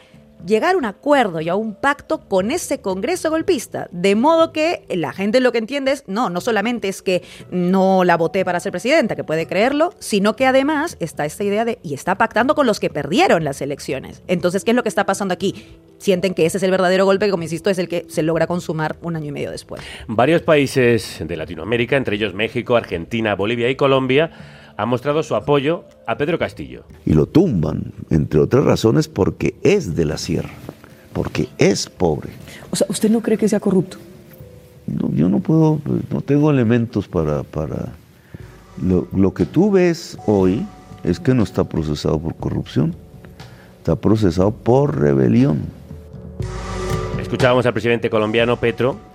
llegar 0.46 0.74
a 0.74 0.78
un 0.78 0.84
acuerdo 0.84 1.40
y 1.40 1.48
a 1.48 1.54
un 1.54 1.74
pacto 1.74 2.20
con 2.28 2.50
ese 2.50 2.80
Congreso 2.80 3.30
golpista. 3.30 3.88
De 3.90 4.14
modo 4.14 4.52
que 4.52 4.84
la 4.88 5.12
gente 5.12 5.40
lo 5.40 5.52
que 5.52 5.58
entiende 5.58 5.92
es, 5.92 6.04
no, 6.06 6.30
no 6.30 6.40
solamente 6.40 6.88
es 6.88 7.02
que 7.02 7.22
no 7.50 8.04
la 8.04 8.16
voté 8.16 8.44
para 8.44 8.60
ser 8.60 8.72
presidenta, 8.72 9.16
que 9.16 9.24
puede 9.24 9.46
creerlo, 9.46 9.94
sino 9.98 10.36
que 10.36 10.46
además 10.46 10.96
está 11.00 11.24
esta 11.24 11.44
idea 11.44 11.64
de, 11.64 11.78
y 11.82 11.94
está 11.94 12.16
pactando 12.16 12.54
con 12.54 12.66
los 12.66 12.80
que 12.80 12.90
perdieron 12.90 13.44
las 13.44 13.60
elecciones. 13.60 14.22
Entonces, 14.26 14.64
¿qué 14.64 14.72
es 14.72 14.76
lo 14.76 14.82
que 14.82 14.88
está 14.88 15.06
pasando 15.06 15.34
aquí? 15.34 15.66
Sienten 15.98 16.34
que 16.34 16.46
ese 16.46 16.58
es 16.58 16.62
el 16.62 16.70
verdadero 16.70 17.04
golpe, 17.04 17.28
como 17.30 17.42
insisto, 17.42 17.70
es 17.70 17.78
el 17.78 17.88
que 17.88 18.06
se 18.08 18.22
logra 18.22 18.46
consumar 18.46 18.96
un 19.02 19.16
año 19.16 19.26
y 19.26 19.32
medio 19.32 19.50
después. 19.50 19.82
Varios 20.06 20.42
países 20.42 21.18
de 21.20 21.36
Latinoamérica, 21.36 21.96
entre 21.96 22.16
ellos 22.16 22.34
México, 22.34 22.76
Argentina, 22.76 23.34
Bolivia 23.34 23.68
y 23.68 23.74
Colombia, 23.74 24.30
han 24.78 24.88
mostrado 24.88 25.24
su 25.24 25.34
apoyo 25.34 25.84
a 26.06 26.16
Pedro 26.16 26.38
Castillo. 26.38 26.84
Y 27.04 27.12
lo 27.12 27.26
tumban, 27.26 27.92
entre 28.10 28.38
otras 28.38 28.64
razones, 28.64 29.08
porque 29.08 29.56
es 29.64 29.96
de 29.96 30.04
la 30.04 30.16
sierra, 30.16 30.50
porque 31.12 31.48
es 31.58 31.90
pobre. 31.90 32.30
O 32.70 32.76
sea, 32.76 32.86
¿usted 32.88 33.10
no 33.10 33.20
cree 33.20 33.36
que 33.36 33.48
sea 33.48 33.58
corrupto? 33.58 33.96
No, 34.86 35.12
yo 35.12 35.28
no 35.28 35.40
puedo, 35.40 35.80
no 36.10 36.20
tengo 36.20 36.50
elementos 36.50 37.08
para... 37.08 37.42
para... 37.42 37.88
Lo, 38.80 39.08
lo 39.12 39.34
que 39.34 39.44
tú 39.44 39.72
ves 39.72 40.16
hoy 40.26 40.64
es 41.02 41.18
que 41.18 41.34
no 41.34 41.42
está 41.42 41.64
procesado 41.64 42.20
por 42.20 42.36
corrupción, 42.36 42.94
está 43.78 43.96
procesado 43.96 44.52
por 44.52 44.96
rebelión. 44.96 45.62
Escuchábamos 47.20 47.66
al 47.66 47.72
presidente 47.72 48.08
colombiano 48.08 48.56
Petro. 48.60 49.07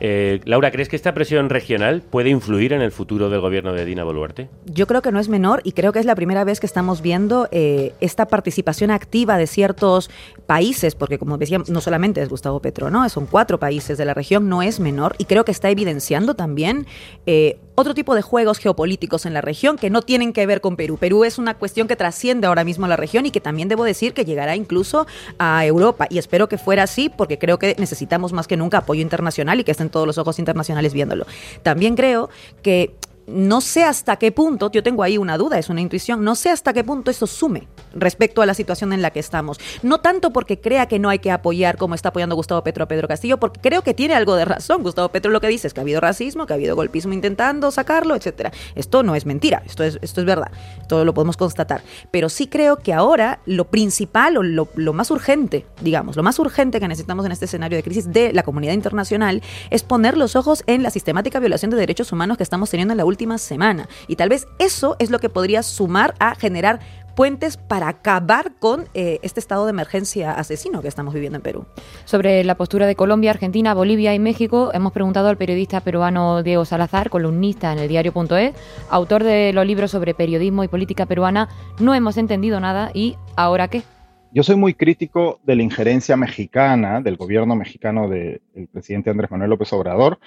Eh, 0.00 0.40
Laura, 0.44 0.70
¿crees 0.70 0.88
que 0.88 0.96
esta 0.96 1.14
presión 1.14 1.48
regional 1.48 2.02
puede 2.02 2.28
influir 2.30 2.72
en 2.72 2.82
el 2.82 2.92
futuro 2.92 3.30
del 3.30 3.40
gobierno 3.40 3.72
de 3.72 3.84
Dina 3.84 4.04
Boluarte? 4.04 4.48
Yo 4.66 4.86
creo 4.86 5.02
que 5.02 5.12
no 5.12 5.18
es 5.18 5.28
menor 5.28 5.60
y 5.64 5.72
creo 5.72 5.92
que 5.92 5.98
es 5.98 6.06
la 6.06 6.14
primera 6.14 6.44
vez 6.44 6.60
que 6.60 6.66
estamos 6.66 7.02
viendo 7.02 7.48
eh, 7.50 7.92
esta 8.00 8.26
participación 8.26 8.90
activa 8.90 9.38
de 9.38 9.46
ciertos 9.46 10.10
países, 10.46 10.94
porque 10.94 11.18
como 11.18 11.38
decía, 11.38 11.60
no 11.68 11.80
solamente 11.80 12.22
es 12.22 12.28
Gustavo 12.28 12.60
Petro, 12.60 12.90
¿no? 12.90 13.08
Son 13.08 13.26
cuatro 13.26 13.58
países 13.58 13.98
de 13.98 14.04
la 14.04 14.14
región, 14.14 14.48
no 14.48 14.62
es 14.62 14.80
menor 14.80 15.14
y 15.18 15.24
creo 15.24 15.44
que 15.44 15.52
está 15.52 15.70
evidenciando 15.70 16.34
también 16.34 16.86
eh, 17.26 17.58
otro 17.76 17.94
tipo 17.94 18.14
de 18.14 18.22
juegos 18.22 18.58
geopolíticos 18.58 19.26
en 19.26 19.34
la 19.34 19.42
región 19.42 19.76
que 19.76 19.90
no 19.90 20.02
tienen 20.02 20.32
que 20.32 20.46
ver 20.46 20.60
con 20.60 20.76
Perú. 20.76 20.96
Perú 20.96 21.24
es 21.24 21.38
una 21.38 21.54
cuestión 21.54 21.86
que 21.86 21.94
trasciende 21.94 22.46
ahora 22.46 22.64
mismo 22.64 22.86
a 22.86 22.88
la 22.88 22.96
región 22.96 23.26
y 23.26 23.30
que 23.30 23.40
también 23.40 23.68
debo 23.68 23.84
decir 23.84 24.14
que 24.14 24.24
llegará 24.24 24.56
incluso 24.56 25.06
a 25.38 25.64
Europa. 25.64 26.06
Y 26.10 26.18
espero 26.18 26.48
que 26.48 26.58
fuera 26.58 26.82
así 26.82 27.10
porque 27.10 27.38
creo 27.38 27.58
que 27.58 27.76
necesitamos 27.78 28.32
más 28.32 28.48
que 28.48 28.56
nunca 28.56 28.78
apoyo 28.78 29.02
internacional 29.02 29.60
y 29.60 29.64
que 29.64 29.72
estén 29.72 29.90
todos 29.90 30.06
los 30.06 30.18
ojos 30.18 30.38
internacionales 30.38 30.92
viéndolo. 30.92 31.26
También 31.62 31.96
creo 31.96 32.30
que 32.62 32.94
no 33.26 33.60
sé 33.60 33.84
hasta 33.84 34.16
qué 34.16 34.32
punto, 34.32 34.70
yo 34.70 34.82
tengo 34.82 35.02
ahí 35.02 35.18
una 35.18 35.36
duda, 35.36 35.58
es 35.58 35.68
una 35.68 35.80
intuición, 35.80 36.24
no 36.24 36.34
sé 36.34 36.50
hasta 36.50 36.72
qué 36.72 36.84
punto 36.84 37.10
eso 37.10 37.26
sume 37.26 37.66
respecto 37.96 38.42
a 38.42 38.46
la 38.46 38.54
situación 38.54 38.92
en 38.92 39.02
la 39.02 39.10
que 39.10 39.20
estamos. 39.20 39.58
No 39.82 40.00
tanto 40.00 40.32
porque 40.32 40.60
crea 40.60 40.86
que 40.86 40.98
no 40.98 41.08
hay 41.08 41.18
que 41.18 41.30
apoyar 41.30 41.76
como 41.76 41.94
está 41.94 42.10
apoyando 42.10 42.36
Gustavo 42.36 42.62
Petro 42.62 42.84
a 42.84 42.88
Pedro 42.88 43.08
Castillo, 43.08 43.38
porque 43.38 43.60
creo 43.60 43.82
que 43.82 43.94
tiene 43.94 44.14
algo 44.14 44.36
de 44.36 44.44
razón. 44.44 44.82
Gustavo 44.82 45.08
Petro 45.08 45.30
lo 45.30 45.40
que 45.40 45.48
dice 45.48 45.66
es 45.66 45.74
que 45.74 45.80
ha 45.80 45.82
habido 45.82 46.00
racismo, 46.00 46.46
que 46.46 46.52
ha 46.52 46.56
habido 46.56 46.76
golpismo 46.76 47.12
intentando 47.12 47.70
sacarlo, 47.70 48.14
etcétera. 48.14 48.52
Esto 48.74 49.02
no 49.02 49.14
es 49.14 49.26
mentira, 49.26 49.62
esto 49.66 49.84
es, 49.84 49.98
esto 50.02 50.20
es 50.20 50.26
verdad, 50.26 50.50
todo 50.88 51.04
lo 51.04 51.14
podemos 51.14 51.36
constatar. 51.36 51.82
Pero 52.10 52.28
sí 52.28 52.46
creo 52.46 52.76
que 52.76 52.92
ahora 52.92 53.40
lo 53.46 53.66
principal 53.66 54.36
o 54.36 54.42
lo, 54.42 54.68
lo 54.74 54.92
más 54.92 55.10
urgente, 55.10 55.66
digamos, 55.80 56.16
lo 56.16 56.22
más 56.22 56.38
urgente 56.38 56.80
que 56.80 56.88
necesitamos 56.88 57.26
en 57.26 57.32
este 57.32 57.46
escenario 57.46 57.76
de 57.76 57.82
crisis 57.82 58.12
de 58.12 58.32
la 58.32 58.42
comunidad 58.42 58.72
internacional 58.72 59.42
es 59.70 59.82
poner 59.82 60.16
los 60.16 60.36
ojos 60.36 60.62
en 60.66 60.82
la 60.82 60.90
sistemática 60.90 61.38
violación 61.38 61.70
de 61.70 61.76
derechos 61.76 62.12
humanos 62.12 62.36
que 62.36 62.42
estamos 62.42 62.70
teniendo 62.70 62.92
en 62.92 62.98
la 62.98 63.04
última 63.04 63.38
semana. 63.38 63.88
Y 64.08 64.16
tal 64.16 64.28
vez 64.28 64.46
eso 64.58 64.96
es 64.98 65.10
lo 65.10 65.18
que 65.18 65.28
podría 65.28 65.62
sumar 65.62 66.14
a 66.18 66.34
generar 66.34 66.80
puentes 67.16 67.56
para 67.56 67.88
acabar 67.88 68.52
con 68.60 68.84
eh, 68.94 69.18
este 69.22 69.40
estado 69.40 69.64
de 69.64 69.70
emergencia 69.70 70.32
asesino 70.32 70.82
que 70.82 70.88
estamos 70.88 71.14
viviendo 71.14 71.36
en 71.36 71.42
Perú. 71.42 71.66
Sobre 72.04 72.44
la 72.44 72.54
postura 72.56 72.86
de 72.86 72.94
Colombia, 72.94 73.30
Argentina, 73.32 73.74
Bolivia 73.74 74.14
y 74.14 74.18
México, 74.20 74.70
hemos 74.74 74.92
preguntado 74.92 75.28
al 75.28 75.38
periodista 75.38 75.80
peruano 75.80 76.42
Diego 76.42 76.64
Salazar, 76.64 77.10
columnista 77.10 77.72
en 77.72 77.78
el 77.78 77.88
diario.es, 77.88 78.54
autor 78.90 79.24
de 79.24 79.52
los 79.52 79.66
libros 79.66 79.90
sobre 79.90 80.14
periodismo 80.14 80.62
y 80.62 80.68
política 80.68 81.06
peruana. 81.06 81.48
No 81.80 81.94
hemos 81.94 82.18
entendido 82.18 82.60
nada 82.60 82.90
y 82.92 83.16
¿ahora 83.34 83.68
qué? 83.68 83.82
Yo 84.30 84.42
soy 84.42 84.56
muy 84.56 84.74
crítico 84.74 85.40
de 85.44 85.56
la 85.56 85.62
injerencia 85.62 86.16
mexicana, 86.18 87.00
del 87.00 87.16
gobierno 87.16 87.56
mexicano 87.56 88.08
del 88.08 88.42
presidente 88.70 89.08
Andrés 89.08 89.30
Manuel 89.30 89.48
López 89.48 89.72
Obrador, 89.72 90.18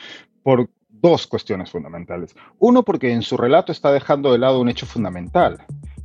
por 0.42 0.68
dos 0.90 1.28
cuestiones 1.28 1.70
fundamentales. 1.70 2.36
Uno, 2.58 2.84
porque 2.84 3.12
en 3.12 3.22
su 3.22 3.38
relato 3.38 3.72
está 3.72 3.92
dejando 3.92 4.32
de 4.32 4.40
lado 4.40 4.60
un 4.60 4.70
hecho 4.70 4.86
fundamental, 4.86 5.60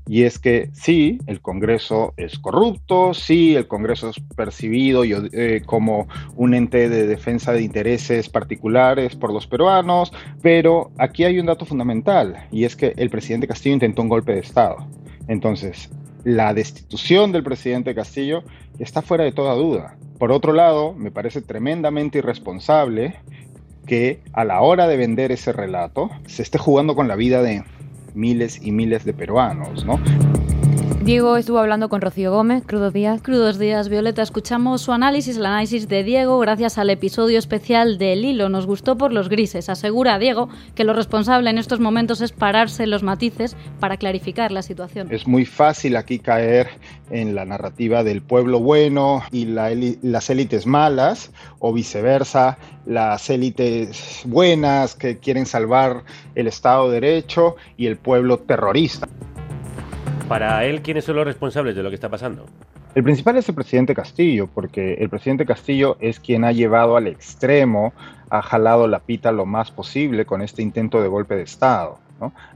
y 0.07 0.25
es 0.25 0.39
que 0.39 0.71
sí, 0.75 1.19
el 1.27 1.41
Congreso 1.41 2.13
es 2.17 2.39
corrupto, 2.39 3.15
sí, 3.15 3.57
el 3.57 3.67
Congreso 3.67 4.11
es 4.11 4.17
percibido 4.37 5.03
eh, 5.05 5.63
como 5.65 6.09
un 6.37 6.55
ente 6.55 6.89
de 6.89 7.07
defensa 7.07 7.53
de 7.53 7.63
intereses 7.63 8.29
particulares 8.29 9.17
por 9.17 9.33
los 9.33 9.47
peruanos, 9.47 10.13
pero 10.43 10.91
aquí 10.99 11.25
hay 11.25 11.39
un 11.39 11.47
dato 11.47 11.65
fundamental, 11.65 12.49
y 12.53 12.65
es 12.65 12.77
que 12.77 12.93
el 12.97 13.09
presidente 13.09 13.49
Castillo 13.49 13.75
intentó 13.75 14.03
un 14.03 14.09
golpe 14.09 14.35
de 14.35 14.41
Estado. 14.41 14.87
Entonces, 15.27 15.91
la 16.25 16.53
destitución 16.53 17.33
del 17.33 17.43
presidente 17.43 17.95
Castillo 17.95 18.45
está 18.79 19.03
fuera 19.03 19.25
de 19.25 19.33
toda 19.33 19.55
duda. 19.55 19.97
Por 20.19 20.33
otro 20.33 20.53
lado, 20.53 20.95
me 20.95 21.11
parece 21.11 21.43
tremendamente 21.43 22.19
irresponsable 22.19 23.17
que 23.87 24.21
a 24.33 24.45
la 24.45 24.61
hora 24.61 24.87
de 24.87 24.97
vender 24.97 25.33
ese 25.33 25.53
relato 25.53 26.11
se 26.27 26.43
esté 26.43 26.59
jugando 26.59 26.95
con 26.95 27.09
la 27.09 27.17
vida 27.17 27.43
de 27.43 27.63
miles 28.15 28.61
y 28.63 28.73
miles 28.73 29.05
de 29.05 29.13
peruanos, 29.13 29.85
¿no? 29.85 30.01
Diego 31.05 31.37
estuvo 31.37 31.59
hablando 31.59 31.91
con 31.91 32.01
Rocío 32.01 32.33
Gómez. 32.33 32.65
Crudos 32.65 32.95
días. 32.95 33.21
Crudos 33.21 33.59
días, 33.59 33.91
Violeta. 33.91 34.23
Escuchamos 34.23 34.81
su 34.81 34.91
análisis, 34.91 35.37
el 35.37 35.45
análisis 35.45 35.87
de 35.87 36.03
Diego, 36.03 36.39
gracias 36.39 36.79
al 36.79 36.89
episodio 36.89 37.39
especial 37.39 37.99
del 37.99 38.25
hilo. 38.25 38.49
Nos 38.49 38.67
gustó 38.67 38.97
por 38.97 39.13
los 39.13 39.29
grises. 39.29 39.69
Asegura 39.69 40.19
Diego 40.19 40.49
que 40.75 40.83
lo 40.83 40.95
responsable 40.95 41.51
en 41.51 41.59
estos 41.59 41.79
momentos 41.79 42.23
es 42.23 42.33
pararse 42.33 42.87
los 42.87 43.03
matices 43.03 43.55
para 43.81 43.99
clarificar 43.99 44.51
la 44.51 44.63
situación. 44.63 45.09
Es 45.11 45.27
muy 45.27 45.45
fácil 45.45 45.99
aquí 45.99 46.19
caer 46.19 46.71
en 47.11 47.35
la 47.35 47.45
narrativa 47.45 48.03
del 48.03 48.23
pueblo 48.23 48.61
bueno 48.61 49.25
y 49.31 49.45
las 49.45 50.31
élites 50.31 50.67
malas, 50.67 51.33
o 51.59 51.75
viceversa, 51.75 52.57
las 52.87 53.29
élites 53.29 54.23
buenas 54.25 54.95
que 54.95 55.19
quieren 55.19 55.45
salvar 55.45 56.03
el 56.35 56.47
Estado 56.47 56.89
de 56.89 57.03
Derecho 57.03 57.57
y 57.77 57.89
el 57.89 57.99
pueblo 57.99 58.39
terrorista. 58.39 59.07
Para 60.29 60.65
él, 60.65 60.81
¿quiénes 60.81 61.05
son 61.05 61.17
los 61.17 61.27
responsables 61.27 61.77
de 61.77 61.83
lo 61.83 61.91
que 61.91 61.97
está 61.97 62.09
pasando? 62.09 62.47
El 62.95 63.03
principal 63.03 63.37
es 63.37 63.49
el 63.49 63.55
presidente 63.55 63.95
Castillo, 63.95 64.49
porque 64.53 64.95
el 64.95 65.11
presidente 65.11 65.45
Castillo 65.45 65.99
es 66.01 66.19
quien 66.19 66.45
ha 66.45 66.53
llevado 66.53 66.97
al 66.97 67.09
extremo, 67.09 67.93
ha 68.31 68.41
jalado 68.41 68.87
la 68.87 69.01
pita 69.01 69.33
lo 69.33 69.45
más 69.45 69.71
posible 69.71 70.25
con 70.25 70.41
este 70.41 70.63
intento 70.63 71.03
de 71.03 71.09
golpe 71.09 71.37
de 71.37 71.43
Estado. 71.43 71.99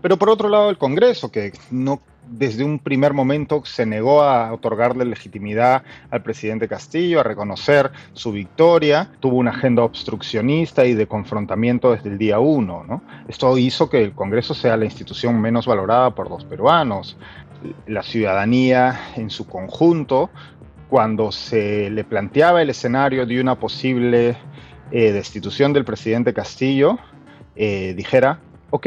Pero 0.00 0.16
por 0.16 0.30
otro 0.30 0.48
lado, 0.48 0.70
el 0.70 0.78
Congreso, 0.78 1.30
que 1.30 1.52
no 1.70 2.00
desde 2.30 2.62
un 2.62 2.78
primer 2.78 3.14
momento 3.14 3.62
se 3.64 3.86
negó 3.86 4.22
a 4.22 4.52
otorgarle 4.52 5.04
legitimidad 5.04 5.82
al 6.10 6.22
presidente 6.22 6.68
Castillo, 6.68 7.20
a 7.20 7.22
reconocer 7.22 7.90
su 8.12 8.32
victoria, 8.32 9.10
tuvo 9.20 9.36
una 9.36 9.50
agenda 9.50 9.82
obstruccionista 9.82 10.84
y 10.84 10.94
de 10.94 11.06
confrontamiento 11.06 11.92
desde 11.92 12.10
el 12.10 12.18
día 12.18 12.38
uno. 12.38 12.84
¿no? 12.86 13.02
Esto 13.28 13.56
hizo 13.56 13.88
que 13.88 14.02
el 14.04 14.12
Congreso 14.12 14.54
sea 14.54 14.76
la 14.76 14.84
institución 14.84 15.40
menos 15.40 15.66
valorada 15.66 16.14
por 16.14 16.30
los 16.30 16.44
peruanos 16.44 17.16
la 17.86 18.02
ciudadanía 18.02 18.98
en 19.16 19.30
su 19.30 19.46
conjunto, 19.46 20.30
cuando 20.88 21.32
se 21.32 21.90
le 21.90 22.04
planteaba 22.04 22.62
el 22.62 22.70
escenario 22.70 23.26
de 23.26 23.40
una 23.40 23.56
posible 23.56 24.36
eh, 24.90 25.12
destitución 25.12 25.72
del 25.72 25.84
presidente 25.84 26.32
Castillo, 26.32 26.98
eh, 27.56 27.94
dijera, 27.94 28.40
ok, 28.70 28.86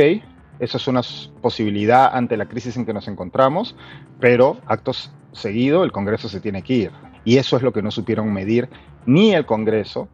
esa 0.59 0.77
es 0.77 0.87
una 0.87 1.01
posibilidad 1.41 2.15
ante 2.15 2.37
la 2.37 2.45
crisis 2.45 2.77
en 2.77 2.85
que 2.85 2.93
nos 2.93 3.07
encontramos, 3.07 3.75
pero 4.19 4.57
actos 4.65 5.11
seguido 5.31 5.83
el 5.83 5.91
Congreso 5.91 6.29
se 6.29 6.39
tiene 6.39 6.61
que 6.61 6.73
ir. 6.73 6.91
Y 7.23 7.37
eso 7.37 7.57
es 7.57 7.63
lo 7.63 7.73
que 7.73 7.81
no 7.81 7.91
supieron 7.91 8.31
medir 8.33 8.69
ni 9.05 9.33
el 9.33 9.45
Congreso 9.45 10.07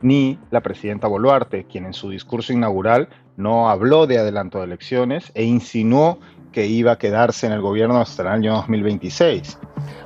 ni 0.00 0.38
la 0.50 0.60
presidenta 0.60 1.08
Boluarte, 1.08 1.64
quien 1.64 1.84
en 1.84 1.92
su 1.92 2.10
discurso 2.10 2.52
inaugural 2.52 3.08
no 3.36 3.68
habló 3.68 4.06
de 4.06 4.18
adelanto 4.18 4.58
de 4.58 4.64
elecciones 4.64 5.32
e 5.34 5.44
insinuó 5.44 6.18
que 6.52 6.66
iba 6.66 6.92
a 6.92 6.98
quedarse 6.98 7.46
en 7.46 7.52
el 7.52 7.60
gobierno 7.60 8.00
hasta 8.00 8.22
el 8.22 8.28
año 8.28 8.54
2026. 8.54 9.58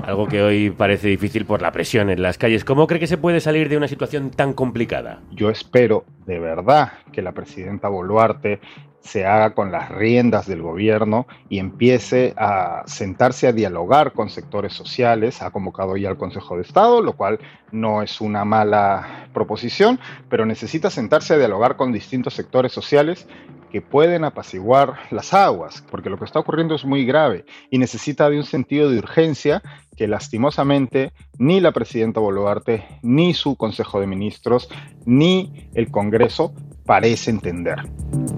Algo 0.05 0.27
que 0.27 0.43
hoy 0.43 0.71
parece 0.71 1.09
difícil 1.09 1.47
por 1.47 1.63
la 1.63 1.73
presión 1.73 2.11
en 2.11 2.23
las 2.23 2.39
calles. 2.39 2.65
¿Cómo 2.65 2.87
cree 2.87 3.01
que 3.01 3.07
se 3.07 3.19
puede 3.19 3.41
salir 3.41 3.69
de 3.69 3.77
una 3.77 3.89
situación 3.89 4.31
tan 4.31 4.53
complicada? 4.53 5.21
Yo 5.31 5.51
espero 5.51 6.05
de 6.27 6.39
verdad 6.39 6.93
que 7.13 7.23
la 7.23 7.33
presidenta 7.33 7.89
Boluarte 7.89 8.61
se 9.03 9.27
haga 9.27 9.55
con 9.55 9.73
las 9.73 9.91
riendas 9.91 10.47
del 10.47 10.63
gobierno 10.63 11.27
y 11.49 11.59
empiece 11.59 12.35
a 12.37 12.83
sentarse 12.87 13.49
a 13.49 13.53
dialogar 13.53 14.13
con 14.13 14.31
sectores 14.31 14.73
sociales. 14.73 15.43
Ha 15.43 15.51
convocado 15.51 15.97
ya 15.97 16.09
al 16.09 16.17
Consejo 16.17 16.57
de 16.57 16.63
Estado, 16.63 17.03
lo 17.03 17.15
cual 17.15 17.41
no 17.73 18.03
es 18.03 18.21
una 18.21 18.45
mala 18.45 19.29
proposición, 19.33 19.99
pero 20.29 20.47
necesita 20.47 20.89
sentarse 20.89 21.35
a 21.35 21.39
dialogar 21.39 21.77
con 21.77 21.93
distintos 21.93 22.35
sectores 22.35 22.73
sociales 22.73 23.27
que 23.73 23.81
pueden 23.81 24.23
apaciguar 24.25 24.97
las 25.11 25.33
aguas, 25.33 25.83
porque 25.91 26.11
lo 26.11 26.19
que 26.19 26.27
está 26.27 26.39
ocurriendo 26.39 26.75
es 26.75 26.85
muy 26.85 27.07
grave 27.07 27.47
y 27.71 27.79
necesita 27.79 28.29
de 28.29 28.37
un 28.37 28.45
sentido 28.45 28.91
de 28.91 28.99
urgencia 28.99 29.63
que 29.97 30.07
lastimosamente 30.07 31.13
ni 31.39 31.59
la 31.61 31.73
presidenta 31.73 32.21
Boluarte, 32.21 32.85
ni 33.03 33.33
su 33.33 33.57
Consejo 33.57 33.99
de 33.99 34.07
Ministros, 34.07 34.69
ni 35.07 35.71
el 35.75 35.91
Congreso 35.91 36.53
parece 36.85 37.31
entender. 37.31 37.79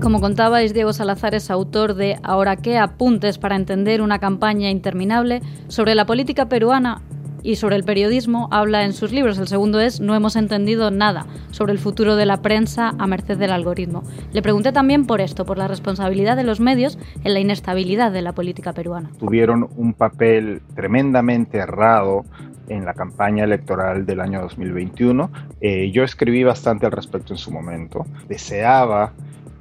Como 0.01 0.21
contabais, 0.21 0.73
Diego 0.73 0.93
Salazar 0.93 1.35
es 1.35 1.51
autor 1.51 1.95
de 1.95 2.17
Ahora 2.23 2.57
qué, 2.57 2.79
apuntes 2.79 3.39
para 3.39 3.57
entender 3.57 4.03
una 4.03 4.21
campaña 4.21 4.71
interminable 4.71 5.41
sobre 5.67 5.95
la 5.95 6.07
política 6.07 6.49
peruana 6.49 7.03
y 7.45 7.57
sobre 7.57 7.77
el 7.77 7.85
periodismo 7.85 8.49
habla 8.51 8.85
en 8.85 8.93
sus 8.93 9.13
libros. 9.13 9.39
El 9.39 9.47
segundo 9.47 9.79
es 9.79 10.01
No 10.01 10.17
hemos 10.17 10.35
entendido 10.35 10.91
nada 10.91 11.27
sobre 11.51 11.73
el 11.73 11.79
futuro 11.79 12.17
de 12.17 12.27
la 12.27 12.39
prensa 12.39 12.95
a 12.99 13.07
merced 13.07 13.39
del 13.39 13.53
algoritmo. 13.53 14.03
Le 14.33 14.43
pregunté 14.43 14.73
también 14.73 15.07
por 15.07 15.21
esto, 15.21 15.45
por 15.45 15.59
la 15.59 15.69
responsabilidad 15.69 16.37
de 16.37 16.43
los 16.43 16.59
medios 16.59 16.99
en 17.23 17.35
la 17.35 17.41
inestabilidad 17.41 18.11
de 18.11 18.23
la 18.23 18.33
política 18.33 18.73
peruana. 18.73 19.11
Tuvieron 19.21 19.69
un 19.77 19.93
papel 19.93 20.63
tremendamente 20.75 21.59
errado 21.59 22.25
en 22.69 22.87
la 22.87 22.95
campaña 22.95 23.45
electoral 23.45 24.07
del 24.07 24.21
año 24.21 24.41
2021. 24.41 25.31
Eh, 25.61 25.91
yo 25.93 26.03
escribí 26.03 26.43
bastante 26.45 26.87
al 26.87 26.93
respecto 26.93 27.35
en 27.35 27.39
su 27.39 27.51
momento. 27.51 28.07
Deseaba 28.27 29.13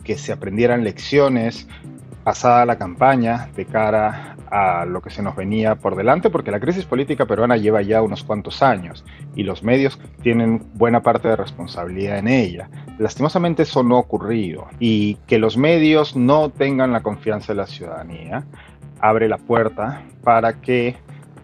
que 0.06 0.17
se 0.17 0.32
aprendieran 0.32 0.86
lecciones 0.86 1.67
pasada 2.24 2.65
la 2.65 2.78
campaña 2.78 3.50
de 3.56 3.65
cara 3.65 4.33
a 4.56 4.86
lo 4.86 5.02
que 5.02 5.10
se 5.10 5.24
nos 5.24 5.36
venía 5.36 5.74
por 5.74 5.96
delante, 5.96 6.30
porque 6.30 6.52
la 6.52 6.60
crisis 6.60 6.86
política 6.86 7.26
peruana 7.26 7.58
lleva 7.58 7.82
ya 7.82 8.04
unos 8.04 8.24
cuantos 8.24 8.62
años 8.62 9.04
y 9.36 9.42
los 9.42 9.63
medios 9.63 10.00
tienen 10.22 10.63
buena 10.76 11.02
parte 11.02 11.28
de 11.28 11.36
responsabilidad 11.36 12.20
en 12.20 12.28
ella. 12.28 12.70
Lastimosamente 13.00 13.63
eso 13.63 13.82
no 13.82 13.96
ha 13.96 14.02
ocurrido 14.02 14.68
y 14.80 15.16
que 15.26 15.39
los 15.39 15.58
medios 15.58 16.16
no 16.16 16.52
tengan 16.52 16.92
la 16.92 17.02
confianza 17.02 17.54
de 17.54 17.58
la 17.58 17.66
ciudadanía 17.66 18.46
abre 19.00 19.28
la 19.28 19.39
puerta 19.39 20.04
para 20.24 20.62
que 20.62 20.98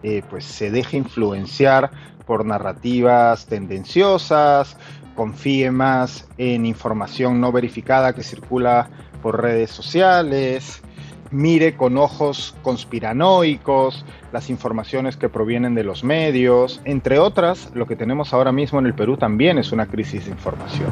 eh, 0.04 0.22
pues 0.30 0.44
se 0.44 0.70
deje 0.70 0.96
influenciar 0.96 1.90
por 2.26 2.46
narrativas 2.46 3.46
tendenciosas, 3.46 4.76
confíe 5.16 5.72
más 5.72 6.28
en 6.38 6.64
información 6.64 7.40
no 7.40 7.50
verificada 7.50 8.12
que 8.12 8.22
circula 8.22 8.88
por 9.20 9.42
redes 9.42 9.72
sociales, 9.72 10.80
mire 11.30 11.76
con 11.76 11.96
ojos 11.96 12.54
conspiranoicos 12.62 14.04
las 14.32 14.50
informaciones 14.50 15.16
que 15.16 15.28
provienen 15.28 15.74
de 15.74 15.84
los 15.84 16.04
medios. 16.04 16.80
Entre 16.84 17.18
otras, 17.18 17.70
lo 17.74 17.86
que 17.86 17.96
tenemos 17.96 18.32
ahora 18.32 18.52
mismo 18.52 18.78
en 18.78 18.86
el 18.86 18.94
Perú 18.94 19.16
también 19.16 19.58
es 19.58 19.72
una 19.72 19.86
crisis 19.86 20.26
de 20.26 20.30
información. 20.32 20.90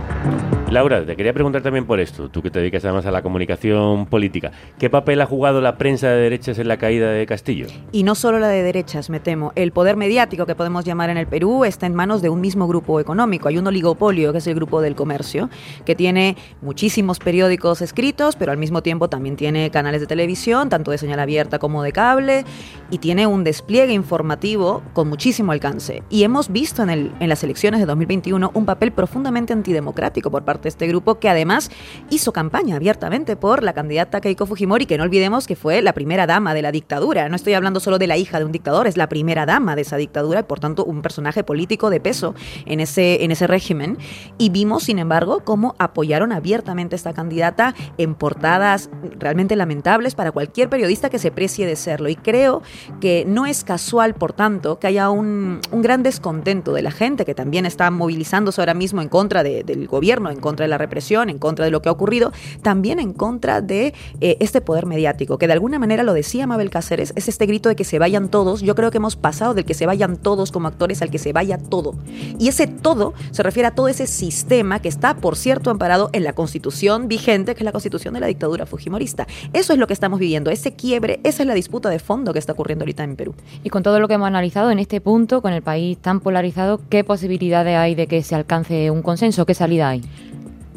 Laura, 0.70 1.07
te 1.07 1.16
quería 1.16 1.33
preguntar 1.33 1.62
también 1.62 1.87
por 1.87 1.98
esto, 1.98 2.29
tú 2.29 2.42
que 2.42 2.51
te 2.51 2.59
dedicas 2.59 2.85
además 2.85 3.07
a 3.07 3.11
la 3.11 3.22
comunicación 3.22 4.05
política. 4.05 4.53
¿Qué 4.79 4.90
papel 4.90 5.20
ha 5.22 5.27
jugado 5.27 5.62
la 5.62 5.79
prensa 5.79 6.09
de 6.09 6.20
derechas 6.20 6.59
en 6.59 6.68
la 6.68 6.77
caída 6.77 7.11
de 7.11 7.24
Castillo? 7.24 7.68
Y 7.90 8.03
no 8.03 8.14
solo 8.14 8.38
la 8.38 8.48
de 8.48 8.62
derechas, 8.62 9.09
me 9.09 9.18
temo. 9.18 9.53
El 9.55 9.72
poder 9.72 9.96
mediático 9.96 10.44
que 10.44 10.55
podemos 10.55 10.85
llamar 10.85 11.09
en 11.09 11.16
el 11.16 11.27
Perú 11.27 11.64
está 11.64 11.87
en 11.87 11.94
manos 11.94 12.20
de 12.20 12.29
un 12.29 12.42
mismo 12.42 12.68
grupo 12.68 13.01
económico. 13.01 13.48
Hay 13.48 13.57
un 13.57 13.66
oligopolio, 13.66 14.33
que 14.33 14.38
es 14.38 14.46
el 14.46 14.57
grupo 14.57 14.83
del 14.83 14.94
comercio, 14.94 15.48
que 15.87 15.94
tiene 15.94 16.37
muchísimos 16.61 17.18
periódicos 17.18 17.81
escritos, 17.81 18.37
pero 18.37 18.53
al 18.53 18.59
mismo 18.59 18.83
tiempo 18.83 19.09
también 19.09 19.37
tiene 19.37 19.70
canales 19.70 20.03
de 20.03 20.07
televisión, 20.07 20.28
tanto 20.69 20.91
de 20.91 20.99
señal 20.99 21.21
abierta 21.21 21.59
como 21.59 21.83
de 21.83 21.93
cable, 21.93 22.45
y 22.91 22.99
tiene 22.99 23.27
un 23.27 23.45
despliegue 23.45 23.93
informativo 23.93 24.83
con 24.93 25.09
muchísimo 25.09 25.53
alcance. 25.53 26.03
Y 26.11 26.23
hemos 26.23 26.51
visto 26.51 26.83
en, 26.83 26.91
el, 26.91 27.12
en 27.21 27.29
las 27.29 27.45
elecciones 27.45 27.81
de 27.81 27.87
2021 27.87 28.51
un 28.55 28.67
papel 28.67 28.93
profundamente 28.93 29.53
antidemocrático 29.53 30.31
por 30.31 30.45
parte 30.45 30.64
de 30.64 30.69
este 30.71 30.87
grupo 30.87 31.19
que 31.19 31.29
además 31.29 31.71
hizo 32.11 32.33
campaña 32.33 32.77
abiertamente 32.77 33.37
por 33.37 33.62
la 33.62 33.73
candidata 33.73 34.21
Keiko 34.21 34.47
Fujimori, 34.47 34.87
que 34.87 34.99
no 34.99 35.05
olvidemos 35.05 35.47
que 35.47 35.57
fue 35.57 35.83
la 35.83 35.93
primera 35.93 36.27
dama 36.27 36.55
de 36.55 36.62
la 36.62 36.73
dictadura. 36.73 37.29
No 37.29 37.37
estoy 37.37 37.55
hablando 37.55 37.81
solo 37.81 37.99
de 37.99 38.07
la 38.07 38.17
hija 38.17 38.38
de 38.38 38.45
un 38.45 38.53
dictador, 38.53 38.87
es 38.87 38.97
la 38.97 39.09
primera 39.09 39.47
dama 39.47 39.77
de 39.77 39.83
esa 39.83 39.97
dictadura 39.97 40.41
y 40.41 40.45
por 40.45 40.61
tanto 40.61 40.85
un 40.85 41.03
personaje 41.03 41.45
político 41.45 41.91
de 41.91 42.01
peso 42.01 42.35
en 42.67 42.81
ese, 42.81 43.25
en 43.25 43.31
ese 43.31 43.47
régimen. 43.47 43.99
Y 44.38 44.51
vimos, 44.51 44.85
sin 44.85 44.99
embargo, 44.99 45.41
cómo 45.45 45.75
apoyaron 45.79 46.33
abiertamente 46.33 46.95
a 46.95 46.97
esta 46.97 47.12
candidata 47.12 47.75
en 47.99 48.14
portadas 48.14 48.91
realmente 49.19 49.57
lamentables 49.57 50.14
para 50.19 50.33
cualquier 50.33 50.69
periodista 50.69 51.11
que 51.11 51.21
se 51.21 51.31
precie 51.31 51.65
de 51.65 51.77
serlo. 51.77 52.09
Y 52.09 52.17
creo 52.17 52.61
que 53.01 53.25
no 53.25 53.47
es 53.47 53.63
casual, 53.63 54.15
por 54.15 54.33
tanto, 54.33 54.81
que 54.81 54.89
haya 54.89 55.11
un, 55.11 55.61
un 55.71 55.81
gran 55.81 56.03
descontento 56.03 56.73
de 56.73 56.83
la 56.83 56.91
gente 56.91 57.25
que 57.25 57.37
también 57.37 57.65
está 57.67 57.89
movilizándose 57.93 58.61
ahora 58.61 58.75
mismo 58.75 59.01
en 59.01 59.09
contra 59.09 59.45
de, 59.45 59.63
del 59.63 59.87
gobierno, 59.87 60.29
en 60.31 60.41
contra 60.41 60.65
de 60.65 60.71
la 60.71 60.77
represión, 60.77 61.31
en 61.31 61.39
contra 61.39 61.65
de 61.65 61.71
lo 61.71 61.83
que 61.83 61.89
ha 61.89 61.93
ocurrido, 61.93 62.33
también 62.63 62.99
en 62.99 63.13
contra 63.13 63.61
de 63.61 63.95
eh, 64.21 64.37
este 64.41 64.61
poder 64.61 64.87
mediático, 64.87 65.39
que 65.39 65.47
de 65.47 65.53
alguna 65.53 65.79
manera 65.79 66.03
lo 66.03 66.15
decía 66.15 66.49
Mabel 66.49 66.71
Cáceres, 66.71 67.13
es 67.15 67.29
este 67.29 67.47
grito 67.47 67.69
de 67.69 67.77
que 67.77 67.85
se 67.85 68.01
vayan 68.01 68.29
todos. 68.29 68.61
Yo 68.61 68.75
creo 68.75 68.91
que 68.91 68.97
hemos 68.97 69.15
pasado 69.15 69.55
del 69.55 69.65
que 69.65 69.75
se 69.75 69.87
vayan 69.87 70.17
todos 70.17 70.51
como 70.51 70.67
actores 70.67 71.01
al 71.01 71.11
que 71.11 71.19
se 71.19 71.33
vaya 71.33 71.59
todo. 71.59 71.95
Y 72.41 72.49
ese 72.49 72.67
todo 72.67 73.15
se 73.31 73.45
refiere 73.45 73.69
a 73.69 73.75
todo 73.77 73.87
ese 73.87 74.09
sistema 74.09 74.83
que 74.83 74.89
está, 74.89 75.15
por 75.15 75.37
cierto, 75.37 75.71
amparado 75.71 76.11
en 76.13 76.25
la 76.25 76.33
constitución 76.33 77.07
vigente, 77.07 77.55
que 77.55 77.61
es 77.61 77.65
la 77.65 77.71
constitución 77.71 78.15
de 78.15 78.21
la 78.21 78.27
dictadura 78.27 78.67
fujimorista. 78.67 79.29
Eso 79.53 79.73
es 79.73 79.79
lo 79.79 79.87
que 79.87 79.93
estamos 80.09 80.21
viviendo, 80.21 80.51
ese 80.51 80.73
quiebre, 80.73 81.21
esa 81.23 81.42
es 81.42 81.47
la 81.47 81.53
disputa 81.53 81.90
de 81.90 81.99
fondo 81.99 82.33
que 82.33 82.38
está 82.38 82.55
ocurriendo 82.55 82.85
ahorita 82.85 83.05
en 83.05 83.14
Perú. 83.14 83.35
Y 83.62 83.68
con 83.68 83.83
todo 83.83 84.01
lo 84.01 84.09
que 84.09 84.14
hemos 84.14 84.27
analizado 84.27 84.71
en 84.71 84.79
este 84.79 85.03
punto, 85.03 85.42
con 85.42 85.53
el 85.53 85.61
país 85.61 85.99
tan 85.99 86.21
polarizado, 86.21 86.81
¿qué 86.88 87.05
posibilidades 87.05 87.77
hay 87.77 87.94
de 87.94 88.07
que 88.07 88.23
se 88.23 88.35
alcance 88.35 88.90
un 88.90 89.03
consenso? 89.03 89.44
¿Qué 89.44 89.53
salida 89.53 89.90
hay? 89.90 90.01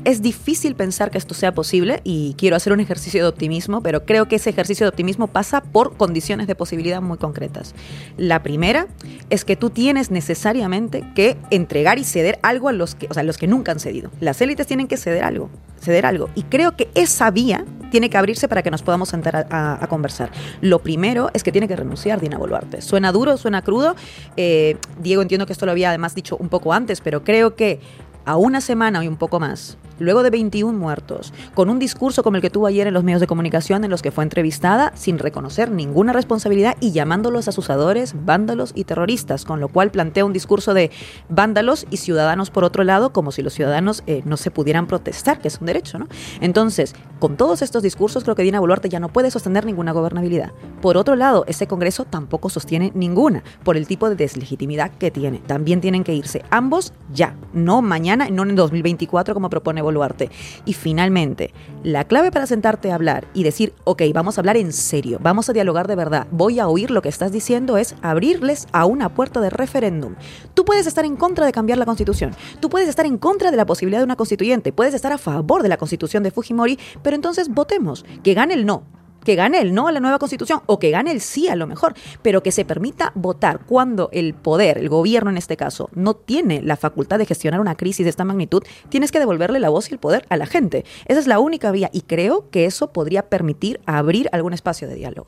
Es 0.04 0.24
difícil 0.24 0.74
pensar 0.74 1.12
que 1.12 1.20
esto 1.20 1.36
sea 1.36 1.54
posible 1.54 2.02
y 2.04 2.34
quiero 2.36 2.56
hacer 2.56 2.74
un 2.74 2.80
ejercicio 2.80 3.22
de 3.22 3.30
optimismo, 3.30 3.84
pero 3.84 4.04
creo 4.04 4.28
que 4.28 4.38
ese 4.38 4.50
ejercicio 4.50 4.84
de 4.86 4.90
optimismo 4.90 5.28
pasa 5.28 5.62
por 5.62 5.96
condiciones 5.96 6.48
de 6.48 6.56
posibilidad 6.56 7.04
muy 7.04 7.20
concretas. 7.20 7.76
La 8.18 8.42
primera 8.42 8.88
es 9.30 9.46
que 9.46 9.56
tú 9.56 9.70
tienes 9.70 10.10
necesariamente 10.10 11.04
que 11.14 11.38
entregar 11.52 12.00
y 12.00 12.04
ceder 12.04 12.40
algo 12.42 12.70
a 12.70 12.72
los 12.72 12.96
que, 12.96 13.06
o 13.12 13.14
sea, 13.14 13.22
los 13.22 13.38
que 13.38 13.46
nunca 13.46 13.72
han 13.74 13.80
cedido. 13.80 14.10
Las 14.20 14.42
élites 14.42 14.66
tienen 14.66 14.88
que 14.88 14.98
ceder 14.98 15.24
algo, 15.24 15.52
ceder 15.80 16.08
algo. 16.08 16.30
Y 16.34 16.44
creo 16.44 16.76
que 16.76 16.90
esa 16.96 17.30
vía 17.30 17.64
tiene 17.92 18.10
que 18.10 18.18
abrirse 18.18 18.48
para 18.48 18.64
que 18.64 18.72
nos 18.72 18.82
podamos 18.82 19.10
sentar 19.10 19.48
a, 19.52 19.86
conversar. 19.88 20.32
Lo 20.62 20.80
primero 20.80 21.30
es 21.36 21.44
que 21.44 21.52
tiene 21.52 21.68
que 21.68 21.76
renunciar 21.76 22.20
Dina 22.20 22.40
Boluarte. 22.40 22.82
Suena 22.82 23.12
duro, 23.12 23.38
suena 23.38 23.62
crudo. 23.62 23.96
Eh, 24.36 24.78
Diego 25.00 25.22
entiendo 25.22 25.46
que 25.46 25.54
esto 25.54 25.68
lo 25.68 25.74
había 25.74 25.90
además 25.90 26.16
dicho 26.16 26.38
un 26.38 26.50
poco 26.50 26.74
antes, 26.74 27.02
pero 27.02 27.24
creo 27.24 27.56
que 27.56 27.82
a 28.26 28.38
una 28.38 28.62
semana 28.62 29.04
y 29.04 29.08
un 29.08 29.18
poco 29.18 29.40
más, 29.40 29.78
luego 30.00 30.24
de 30.24 30.30
21 30.30 30.78
muertos, 30.78 31.34
con 31.54 31.70
un 31.70 31.80
discurso 31.80 32.24
como 32.24 32.38
el 32.38 32.42
que 32.42 32.50
tuvo 32.50 32.68
ayer 32.68 32.88
en 32.88 32.94
los 32.94 33.04
medios 33.04 33.22
de 33.22 33.28
comunicación 33.28 33.84
en 33.84 33.92
los 33.92 34.02
que 34.02 34.12
fue 34.12 34.24
entrevistada 34.24 34.92
sin 34.96 35.20
reconocer 35.20 35.72
ninguna 35.72 36.14
responsabilidad 36.14 36.76
y 36.80 36.92
llamándolos 36.92 37.48
asusadores, 37.48 38.14
vándalos 38.26 38.72
y 38.76 38.84
terroristas, 38.84 39.46
con 39.46 39.60
lo 39.60 39.68
cual 39.70 39.92
plantea 39.92 40.26
un 40.26 40.34
discurso 40.34 40.74
de 40.74 40.92
vándalos 41.30 41.86
y 41.90 41.98
ciudadanos 41.98 42.50
por 42.50 42.64
otro 42.64 42.84
lado, 42.84 43.14
como 43.14 43.32
si 43.32 43.42
los 43.42 43.54
ciudadanos 43.54 44.04
eh, 44.08 44.22
no 44.26 44.38
se 44.38 44.52
pudieran 44.52 44.88
protestar, 44.88 45.40
que 45.40 45.48
es 45.48 45.60
un 45.60 45.68
derecho, 45.68 46.00
¿no? 46.00 46.08
Entonces, 46.40 46.96
con 47.20 47.38
todos 47.38 47.62
estos 47.62 47.84
discursos, 47.84 48.24
creo 48.24 48.36
que 48.36 48.44
Dina 48.44 48.60
Boluarte 48.60 48.90
ya 48.90 49.00
no 49.00 49.10
puede 49.10 49.32
sostener 49.32 49.66
ninguna 49.66 49.92
gobernabilidad. 49.92 50.52
Por 50.82 50.98
otro 50.98 51.16
lado, 51.16 51.46
ese 51.48 51.68
Congreso 51.68 52.06
tampoco 52.06 52.50
sostiene 52.50 52.92
ninguna, 52.96 53.44
por 53.64 53.78
el 53.78 53.88
tipo 53.88 54.10
de 54.10 54.16
deslegitimidad 54.16 54.92
que 54.92 55.12
tiene. 55.12 55.40
También 55.40 55.82
tienen 55.82 56.04
que 56.04 56.14
irse 56.14 56.44
ambos 56.50 56.94
ya, 57.14 57.36
no 57.54 57.82
mañana 57.82 58.11
no 58.18 58.44
en 58.44 58.56
2024 58.56 59.34
como 59.34 59.50
propone 59.50 59.82
Boluarte. 59.82 60.30
Y 60.66 60.74
finalmente, 60.74 61.54
la 61.84 62.06
clave 62.06 62.32
para 62.32 62.48
sentarte 62.48 62.92
a 62.92 62.96
hablar 62.96 63.28
y 63.34 63.44
decir, 63.44 63.74
ok, 63.84 64.04
vamos 64.14 64.38
a 64.38 64.42
hablar 64.42 64.58
en 64.58 64.74
serio, 64.74 65.20
vamos 65.22 65.50
a 65.50 65.54
dialogar 65.54 65.88
de 65.88 65.96
verdad, 65.96 66.28
voy 66.32 66.60
a 66.60 66.68
oír 66.68 66.92
lo 66.92 67.02
que 67.02 67.10
estás 67.10 67.32
diciendo 67.32 67.78
es 67.78 67.96
abrirles 68.02 68.68
a 68.72 68.86
una 68.86 69.10
puerta 69.10 69.42
de 69.42 69.50
referéndum. 69.50 70.16
Tú 70.54 70.66
puedes 70.66 70.88
estar 70.88 71.06
en 71.06 71.16
contra 71.16 71.46
de 71.46 71.52
cambiar 71.52 71.78
la 71.78 71.86
constitución, 71.86 72.36
tú 72.60 72.70
puedes 72.70 72.90
estar 72.90 73.06
en 73.06 73.18
contra 73.18 73.52
de 73.52 73.58
la 73.58 73.66
posibilidad 73.66 74.00
de 74.00 74.06
una 74.06 74.16
constituyente, 74.16 74.74
puedes 74.74 74.94
estar 74.94 75.12
a 75.12 75.18
favor 75.18 75.64
de 75.64 75.70
la 75.70 75.78
constitución 75.78 76.24
de 76.24 76.32
Fujimori, 76.32 76.80
pero 77.02 77.16
entonces 77.16 77.50
votemos, 77.50 78.06
que 78.24 78.34
gane 78.34 78.54
el 78.54 78.66
no, 78.66 78.84
que 79.24 79.36
gane 79.36 79.60
el 79.60 79.74
no 79.74 79.88
a 79.88 79.92
la 79.92 80.00
nueva 80.00 80.20
constitución 80.20 80.62
o 80.66 80.80
que 80.80 80.92
gane 80.92 81.12
el 81.12 81.22
sí 81.22 81.48
a 81.48 81.56
lo 81.56 81.68
mejor, 81.68 81.94
pero 82.22 82.44
que 82.44 82.52
se 82.52 82.66
permita 82.66 83.12
votar 83.16 83.66
cuando 83.66 84.10
el 84.12 84.34
poder, 84.34 84.78
el 84.78 84.90
gobierno 84.90 85.30
en 85.30 85.38
este 85.38 85.58
caso, 85.58 85.90
no 85.94 86.14
tiene 86.16 86.62
la 86.62 86.78
facultad 86.78 87.18
de 87.18 87.26
gestionar 87.26 87.60
una 87.60 87.76
crisis 87.76 88.06
de 88.06 88.10
esta 88.10 88.24
magnitud, 88.24 88.64
tienes 88.90 89.12
que 89.12 89.20
devolverle 89.20 89.60
la 89.60 89.70
voz 89.70 89.90
y 89.90 89.94
el 89.94 90.00
poder 90.00 90.26
a 90.30 90.38
la 90.38 90.46
gente. 90.46 90.86
Esa 91.06 91.20
es 91.20 91.28
la 91.28 91.40
única 91.40 91.72
vía 91.72 91.90
y 91.94 92.02
creo 92.02 92.50
que 92.50 92.66
eso 92.66 92.92
podría 92.92 93.24
permitir 93.30 93.80
abrir 93.86 94.30
algún 94.32 94.54
espacio 94.54 94.88
de 94.88 94.96
diálogo. 94.96 95.28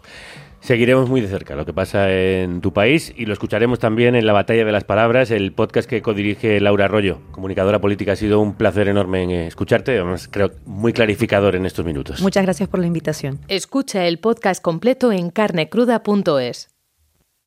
Seguiremos 0.64 1.10
muy 1.10 1.20
de 1.20 1.28
cerca 1.28 1.56
lo 1.56 1.66
que 1.66 1.74
pasa 1.74 2.10
en 2.10 2.62
tu 2.62 2.72
país 2.72 3.14
y 3.18 3.26
lo 3.26 3.34
escucharemos 3.34 3.80
también 3.80 4.16
en 4.16 4.26
La 4.26 4.32
Batalla 4.32 4.64
de 4.64 4.72
las 4.72 4.86
Palabras, 4.86 5.30
el 5.30 5.52
podcast 5.52 5.90
que 5.90 6.02
codirige 6.02 6.62
Laura 6.62 6.86
Arroyo, 6.86 7.20
comunicadora 7.32 7.82
política. 7.82 8.14
Ha 8.14 8.16
sido 8.16 8.40
un 8.40 8.54
placer 8.54 8.88
enorme 8.88 9.24
en 9.24 9.32
escucharte, 9.32 9.92
además 9.92 10.30
creo 10.32 10.52
muy 10.66 10.94
clarificador 10.94 11.58
en 11.58 11.66
estos 11.66 11.86
minutos. 11.86 12.22
Muchas 12.22 12.44
gracias 12.44 12.70
por 12.70 12.80
la 12.80 12.88
invitación. 12.88 13.40
Escucha 13.50 14.08
el 14.08 14.20
podcast 14.20 14.62
completo 14.62 15.12
en 15.12 15.32
carnecruda.es. 15.32 16.73